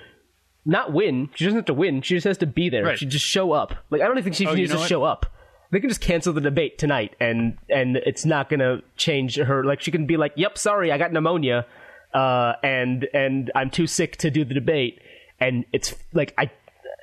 [0.65, 1.29] Not win.
[1.35, 2.01] She doesn't have to win.
[2.01, 2.83] She just has to be there.
[2.85, 2.97] Right.
[2.99, 3.75] She just show up.
[3.89, 4.89] Like I don't even think she Oh, you needs know to what?
[4.89, 5.25] show up.
[5.71, 9.63] They can just cancel the debate tonight, and and it's not gonna change her.
[9.63, 11.65] Like she can be like, "Yep, sorry, I got pneumonia,
[12.13, 15.01] uh, and and I'm too sick to do the debate."
[15.39, 16.51] And it's like I,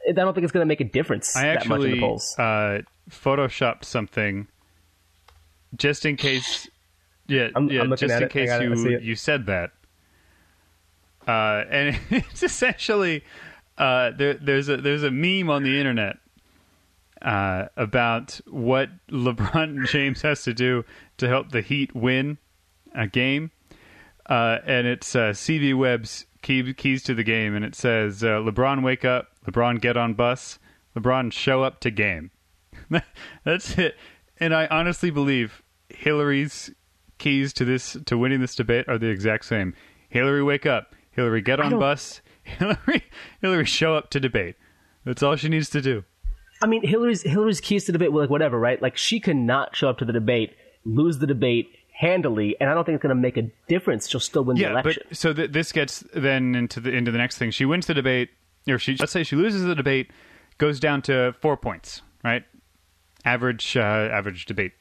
[0.08, 2.36] I don't think it's gonna make a difference I that much in the actually polls.
[2.38, 4.46] uh, photoshopped something
[5.76, 6.68] just in case.
[7.26, 8.30] Yeah, I'm- yeah I'm looking just at in it.
[8.30, 8.70] I case got it.
[8.70, 9.02] I see you it.
[9.02, 9.70] you said that.
[11.26, 13.24] Uh, and it's essentially
[13.76, 16.16] uh, there, there's a there's a meme on the internet
[17.22, 20.84] uh, about what LeBron James has to do
[21.18, 22.38] to help the Heat win
[22.94, 23.50] a game,
[24.26, 28.38] uh, and it's uh, CV Webb's key, keys to the game, and it says uh,
[28.38, 30.58] LeBron wake up, LeBron get on bus,
[30.96, 32.30] LeBron show up to game.
[33.44, 33.96] That's it.
[34.40, 36.70] And I honestly believe Hillary's
[37.18, 39.74] keys to this to winning this debate are the exact same.
[40.08, 43.04] Hillary wake up, Hillary get on bus, Hillary
[43.40, 44.56] Hillary show up to debate.
[45.04, 46.04] That's all she needs to do.
[46.60, 48.80] I mean, Hillary's Hillary's keys to the debate were like whatever, right?
[48.80, 50.54] Like she cannot show up to the debate,
[50.84, 54.08] lose the debate handily, and I don't think it's going to make a difference.
[54.08, 55.02] She'll still win the Yeah, election.
[55.08, 57.50] but so th- this gets then into the into the next thing.
[57.50, 58.30] She wins the debate,
[58.68, 60.10] or she let's say she loses the debate,
[60.58, 62.44] goes down to four points, right?
[63.24, 64.72] Average uh, average debate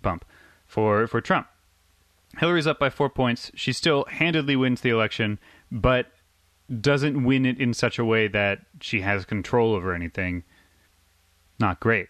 [0.00, 0.24] bump
[0.66, 1.46] for for Trump.
[2.38, 3.50] Hillary's up by four points.
[3.54, 5.38] She still handedly wins the election,
[5.70, 6.06] but
[6.80, 10.42] doesn't win it in such a way that she has control over anything.
[11.62, 12.08] Not great.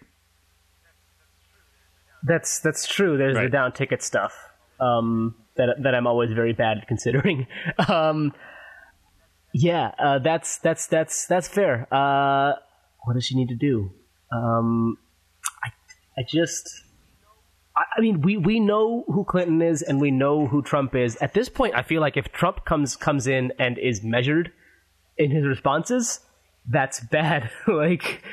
[2.23, 3.19] That's that's true.
[3.19, 4.33] There's the down ticket stuff
[4.79, 7.45] um, that that I'm always very bad at considering.
[7.87, 8.33] um,
[9.53, 11.87] yeah, uh, that's that's that's that's fair.
[11.93, 12.53] Uh,
[13.03, 13.91] what does she need to do?
[14.31, 14.97] Um,
[15.63, 15.69] I
[16.17, 16.67] I just.
[17.77, 21.15] I I mean, we, we know who Clinton is and we know who Trump is.
[21.17, 24.51] At this point, I feel like if Trump comes comes in and is measured
[25.15, 26.21] in his responses,
[26.67, 27.49] that's bad.
[27.67, 28.23] like,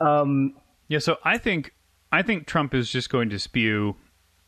[0.00, 0.54] um,
[0.88, 1.74] Yeah, so I think
[2.10, 3.96] I think Trump is just going to spew.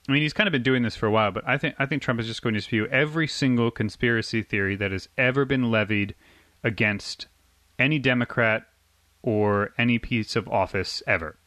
[0.09, 1.87] I mean, he's kind of been doing this for a while, but I think I
[1.87, 5.71] think Trump is just going to spew every single conspiracy theory that has ever been
[5.71, 6.15] levied
[6.65, 7.27] against
[7.79, 8.65] any Democrat
[9.23, 11.39] or any piece of office ever.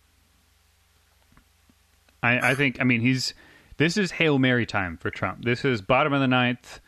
[2.22, 2.80] I, I think.
[2.80, 3.34] I mean, he's.
[3.78, 5.44] This is hail mary time for Trump.
[5.44, 6.80] This is bottom of the ninth,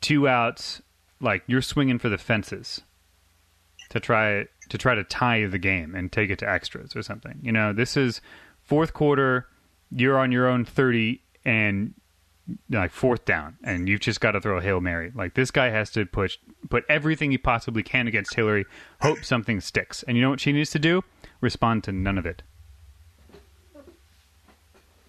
[0.00, 0.80] two outs.
[1.20, 2.80] Like you're swinging for the fences
[3.90, 7.38] to try to try to tie the game and take it to extras or something.
[7.42, 8.20] You know, this is
[8.64, 9.46] fourth quarter.
[9.90, 11.94] You're on your own thirty and
[12.68, 15.12] like fourth down, and you've just got to throw a hail mary.
[15.14, 16.38] Like this guy has to push
[16.68, 18.64] put everything he possibly can against Hillary.
[19.00, 20.02] Hope something sticks.
[20.04, 21.02] And you know what she needs to do?
[21.40, 22.42] Respond to none of it.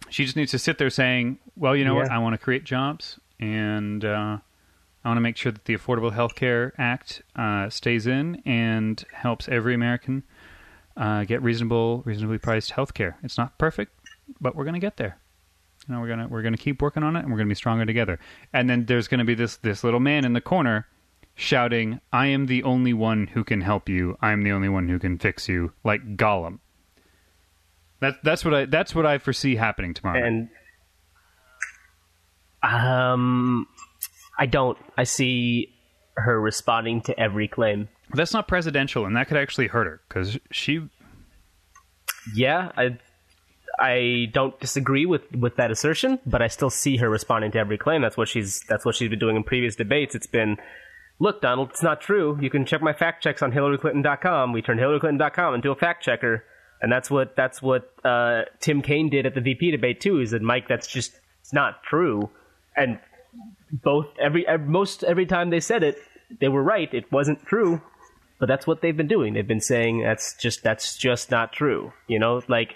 [0.09, 2.11] She just needs to sit there saying, "Well, you know what?
[2.11, 4.38] I want to create jobs, and uh,
[5.04, 9.04] I want to make sure that the Affordable Health Care Act uh, stays in and
[9.14, 10.24] helps every American
[10.95, 13.18] uh, get reasonable, reasonably priced health care.
[13.24, 13.93] It's not perfect,
[14.39, 15.18] but we're going to get there.
[15.88, 17.86] You know, we're gonna we're gonna keep working on it, and we're gonna be stronger
[17.88, 18.20] together.
[18.54, 20.88] And then there's going to be this this little man in the corner
[21.34, 24.16] shouting, "I am the only one who can help you.
[24.22, 26.60] I am the only one who can fix you," like Gollum.
[27.99, 30.24] That's that's what I that's what I foresee happening tomorrow.
[30.24, 30.49] and
[32.62, 33.68] um,
[34.38, 34.77] I don't.
[34.97, 35.73] I see
[36.15, 37.89] her responding to every claim.
[38.13, 40.89] That's not presidential, and that could actually hurt her because she
[42.36, 42.97] Yeah, I
[43.79, 47.77] I don't disagree with with that assertion, but I still see her responding to every
[47.77, 48.01] claim.
[48.01, 50.15] That's what she's that's what she's been doing in previous debates.
[50.15, 50.57] It's been
[51.21, 52.36] Look, Donald, it's not true.
[52.41, 54.53] You can check my fact checks on HillaryClinton.com.
[54.53, 56.43] We turned HillaryClinton.com into a fact checker,
[56.82, 60.17] and that's what that's what uh, Tim Kaine did at the VP debate too.
[60.17, 62.32] He said, Mike, that's just it's not true.
[62.75, 62.99] And
[63.72, 65.97] both every, most every time they said it,
[66.39, 66.93] they were right.
[66.93, 67.82] It wasn't true,
[68.39, 69.34] but that's what they've been doing.
[69.34, 71.91] They've been saying that's just that's just not true.
[72.07, 72.76] You know, like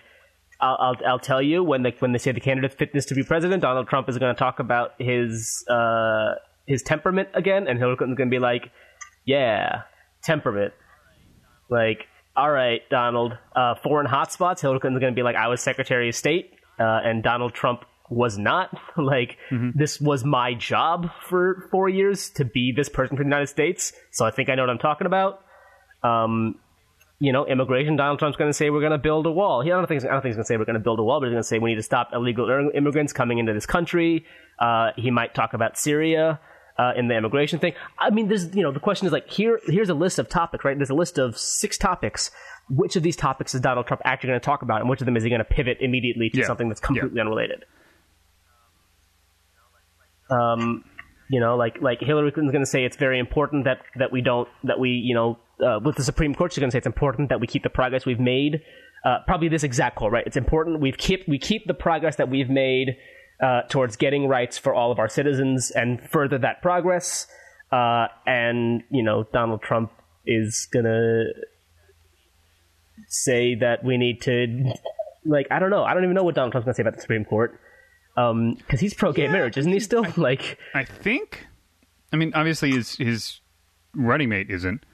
[0.59, 3.23] I'll I'll, I'll tell you when they when they say the candidate's fitness to be
[3.23, 6.35] president, Donald Trump is going to talk about his uh,
[6.65, 8.71] his temperament again, and Hillary Clinton's going to be like,
[9.25, 9.83] "Yeah,
[10.23, 10.73] temperament."
[11.69, 13.37] Like, all right, Donald.
[13.55, 14.61] Uh, foreign hotspots.
[14.61, 17.85] Hillary Clinton's going to be like, "I was Secretary of State," uh, and Donald Trump
[18.09, 18.69] was not.
[18.97, 19.37] like,
[19.73, 23.93] this was my job for four years to be this person for the United States.
[24.11, 25.41] So I think I know what I'm talking about.
[26.03, 26.55] Um,
[27.19, 27.95] you know, immigration.
[27.95, 29.61] Donald Trump's going to say we're going to build a wall.
[29.61, 30.99] He, I don't think I don't think he's going to say we're going to build
[30.99, 33.53] a wall, but he's going to say we need to stop illegal immigrants coming into
[33.53, 34.25] this country.
[34.59, 36.39] Uh, he might talk about Syria
[36.77, 37.73] uh, in the immigration thing.
[37.97, 40.65] I mean, there's you know the question is like here here's a list of topics,
[40.65, 40.77] right?
[40.77, 42.31] There's a list of six topics.
[42.69, 45.05] Which of these topics is Donald Trump actually going to talk about, and which of
[45.05, 46.47] them is he going to pivot immediately to Yeah.
[46.47, 47.63] something that's completely unrelated?
[50.29, 50.83] Um,
[51.29, 54.21] you know, like like Hillary Clinton's going to say it's very important that that we
[54.21, 56.87] don't that we you know uh, with the Supreme Court she's going to say it's
[56.87, 58.61] important that we keep the progress we've made.
[59.03, 60.25] Uh, probably this exact quote, right?
[60.25, 62.97] It's important we keep we keep the progress that we've made
[63.41, 67.27] uh, towards getting rights for all of our citizens and further that progress.
[67.71, 69.91] Uh, and you know, Donald Trump
[70.25, 71.25] is gonna
[73.07, 74.73] say that we need to
[75.25, 77.01] like I don't know I don't even know what Donald Trump's gonna say about the
[77.01, 77.59] Supreme Court
[78.15, 79.79] because he's pro gay marriage, isn't he?
[79.79, 80.57] Still like.
[80.73, 81.47] I think.
[82.13, 83.39] I mean, obviously, his his
[83.93, 84.85] running mate isn't.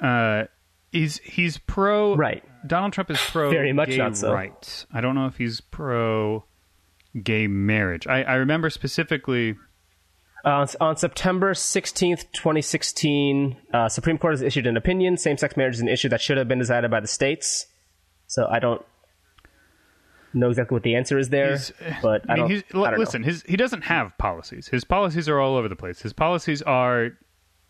[0.00, 0.44] Uh,
[0.90, 2.16] he's he's pro.
[2.16, 2.42] Right.
[2.66, 3.50] Donald Trump is pro.
[3.50, 4.32] Very much gay not so.
[4.32, 4.86] rights.
[4.92, 6.44] I don't know if he's pro
[7.22, 8.06] gay marriage.
[8.06, 9.56] I, I remember specifically.
[10.44, 15.16] Uh, on September 16th, 2016, uh, Supreme Court has issued an opinion.
[15.16, 17.66] Same-sex marriage is an issue that should have been decided by the states.
[18.28, 18.84] So I don't
[20.36, 21.72] know exactly what the answer is there, He's-
[22.02, 23.22] but I, I mean, he's, I listen.
[23.22, 23.26] know.
[23.26, 24.68] His he doesn't have policies.
[24.68, 26.02] His policies are all over the place.
[26.02, 27.10] His policies are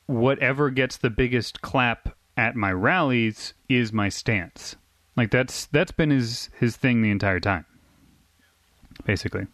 [0.06, 4.76] whatever gets the biggest clap at my rallies is my stance.
[5.16, 7.64] Like that's that's been his his thing the entire time.
[9.04, 9.46] Basically.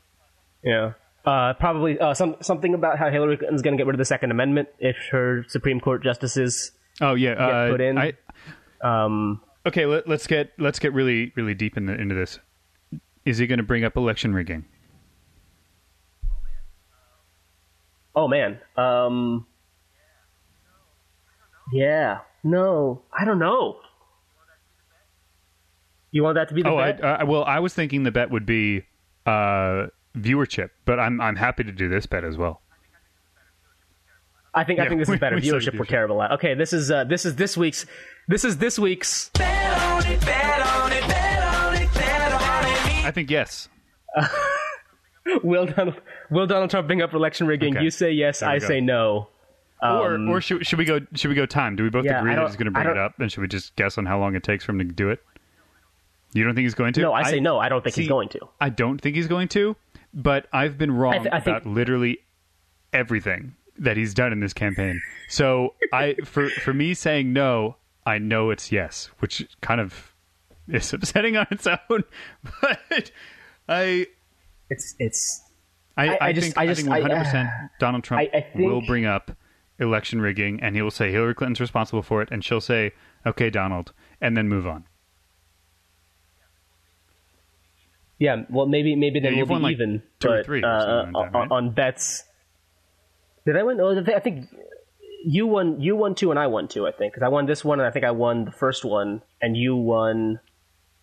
[0.65, 0.93] Yeah.
[1.25, 4.05] Uh, probably uh, some something about how Hillary Clinton's going to get rid of the
[4.05, 6.73] Second Amendment if her Supreme Court justices.
[7.01, 7.97] Oh yeah, uh, put in.
[7.97, 8.13] I,
[8.83, 12.41] Um, okay, let, let's get let's get really really deep in the, into this.
[13.25, 14.65] Is he going to bring up election rigging?
[18.15, 18.59] oh man.
[18.77, 19.47] Um,
[21.73, 22.19] yeah.
[22.45, 23.79] No, I don't know.
[26.11, 27.05] You want that to be the Oh, I, bet?
[27.23, 28.85] uh, well, I was thinking the bet would be
[29.25, 32.61] uh, viewership, but I'm I'm happy to do this bet as well.
[34.55, 35.71] I think I think this we- is better we viewership.
[35.71, 35.79] viewership.
[35.79, 36.33] We're terrible at.
[36.33, 37.87] Okay, this is uh, this is this week's
[38.29, 39.31] this is this week's.
[43.05, 43.69] I think yes.
[45.43, 46.01] Will Donald
[46.31, 47.77] Will Donald Trump bring up election rigging?
[47.77, 47.85] Okay.
[47.85, 48.67] You say yes, I go.
[48.67, 49.29] say no.
[49.83, 51.77] or Um, or should, should we go should we go time?
[51.77, 53.19] Do we both Yeah, agree that he's going to bring it up?
[53.19, 55.23] And should we just guess on how long it takes for him to do it?
[56.35, 57.01] You don't think he's going to?
[57.01, 57.59] No, I say no.
[57.59, 58.41] I don't think he's going to.
[58.61, 59.77] I don't think he's going to,
[60.15, 62.19] but I've been wrong I th- I think- about literally
[62.93, 65.01] everything that he's done in this campaign.
[65.29, 67.77] So I for for me saying no,
[68.07, 70.12] I know it's yes, which kind of
[70.73, 72.05] is upsetting on its own.
[72.61, 73.11] But
[73.69, 74.07] I
[74.71, 75.43] It's it's
[75.97, 77.49] I, I- I, just- think I I, think 100 percent
[77.79, 79.31] Donald Trump I- think- will bring up
[79.79, 82.93] election rigging, and he will say Hillary Clinton's responsible for it, and she'll say,
[83.27, 84.85] "Okay, Donald," and then move on.
[88.19, 88.45] yeah.
[88.49, 90.03] Well, maybe maybe then Yeah, we'll be like, even.
[90.21, 91.57] two or but, three uh, something like that, on- right?
[91.57, 92.25] on bets.
[93.45, 93.81] Did I win?
[93.81, 94.47] Oh, I think
[95.25, 95.81] you won.
[95.81, 96.87] You won two, and I won two.
[96.87, 99.23] I think because I won this one, and I think I won the first one,
[99.41, 100.39] and you won.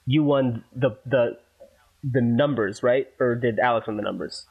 [0.10, 1.38] You won the the
[2.04, 3.08] the numbers, right?
[3.20, 4.48] Or did Alex win the numbers?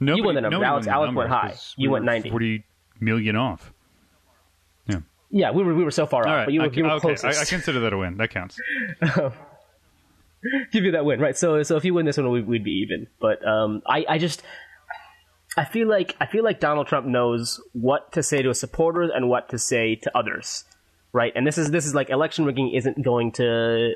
[0.00, 0.62] No, you won the numbers.
[0.62, 1.54] Alex- won the Alex went high.
[1.78, 2.28] You we went 90.
[2.28, 2.64] Forty
[3.00, 3.72] million off.
[4.86, 5.00] Yeah.
[5.30, 6.44] Yeah, we were we were so far All off, right.
[6.44, 7.38] but you were, I, you were okay, closest.
[7.38, 8.18] I, I consider that a win.
[8.18, 8.60] That counts.
[10.72, 11.38] give you that win, right?
[11.38, 13.06] So, so if you win this one, we, we'd be even.
[13.18, 14.42] But um, I, I just,
[15.56, 19.10] I feel like I feel like Donald Trump knows what to say to his supporters
[19.14, 20.64] and what to say to others,
[21.14, 21.32] right?
[21.34, 23.94] And this is this is like election rigging isn't going to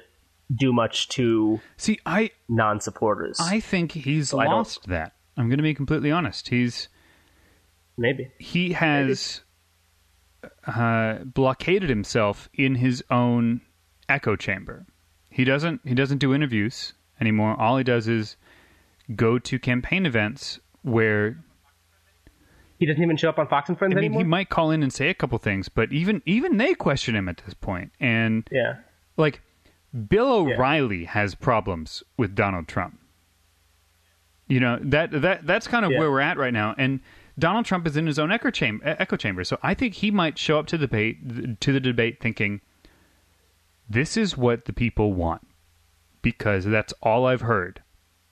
[0.55, 3.39] do much to See, I non-supporters.
[3.41, 5.15] I think he's don't- lost that.
[5.37, 6.49] I'm going to be completely honest.
[6.49, 6.89] He's
[7.97, 9.43] Maybe he has
[10.67, 13.61] uh, blockaded himself in his own
[14.09, 14.87] echo chamber.
[15.31, 17.59] He doesn't he doesn't do interviews anymore.
[17.59, 18.37] All he does is
[19.15, 21.43] go to campaign events where
[22.79, 24.21] he doesn't even show up on Fox and Friends I mean anymore.
[24.23, 27.29] he might call in and say a couple things, but even even they question him
[27.29, 27.93] at this point.
[28.01, 28.77] And yeah,
[29.17, 29.41] like
[30.09, 32.99] Bill O'Reilly has problems with Donald Trump.
[34.49, 35.99] You know that that that's kind of Yeah.
[36.01, 37.01] where we're at right now, and
[37.39, 38.85] Donald Trump is in his own echo chamber.
[38.99, 39.45] Echo chamber.
[39.45, 42.61] So I think he might show up to the debate to the debate thinking,
[43.89, 45.47] "This is what the people want,"
[46.21, 47.83] because that's all I've heard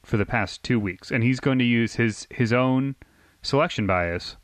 [0.02, 2.96] for the past two weeks, and he's going to use his his own
[3.42, 4.36] selection bias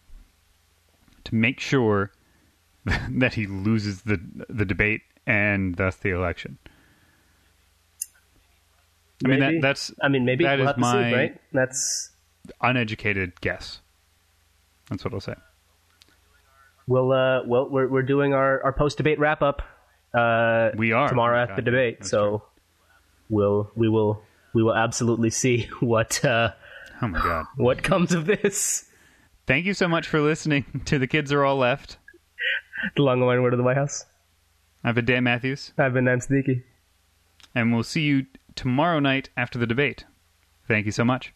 [1.25, 2.13] to make sure
[2.85, 6.59] that he loses the the debate and thus the election.
[9.25, 11.41] I mean, that, that's I mean, maybe that we'll is to see, my right?
[11.53, 12.11] That's
[12.61, 13.81] uneducated guess.
[14.91, 15.35] That's what I'll say.
[16.87, 19.63] we'll uh, well, we're we're doing our our post debate wrap up.
[20.15, 21.09] Uh, We are.
[21.09, 21.99] tomorrow Oh, after the debate.
[22.01, 22.43] that's So
[23.29, 24.23] we'll we will
[24.55, 26.53] we will absolutely see what uh,
[27.03, 27.47] Oh my god!
[27.57, 28.85] what comes of this.
[29.47, 31.99] Thank you so much for listening to the kids are all left.
[32.97, 34.05] The long and word of the White House.
[34.85, 36.63] I've been Dan Matthews, I've been Naaim Siddiqui.
[37.55, 38.27] and we'll see you
[38.57, 40.05] tomorrow night after the debate.
[40.67, 41.33] Thank you so much.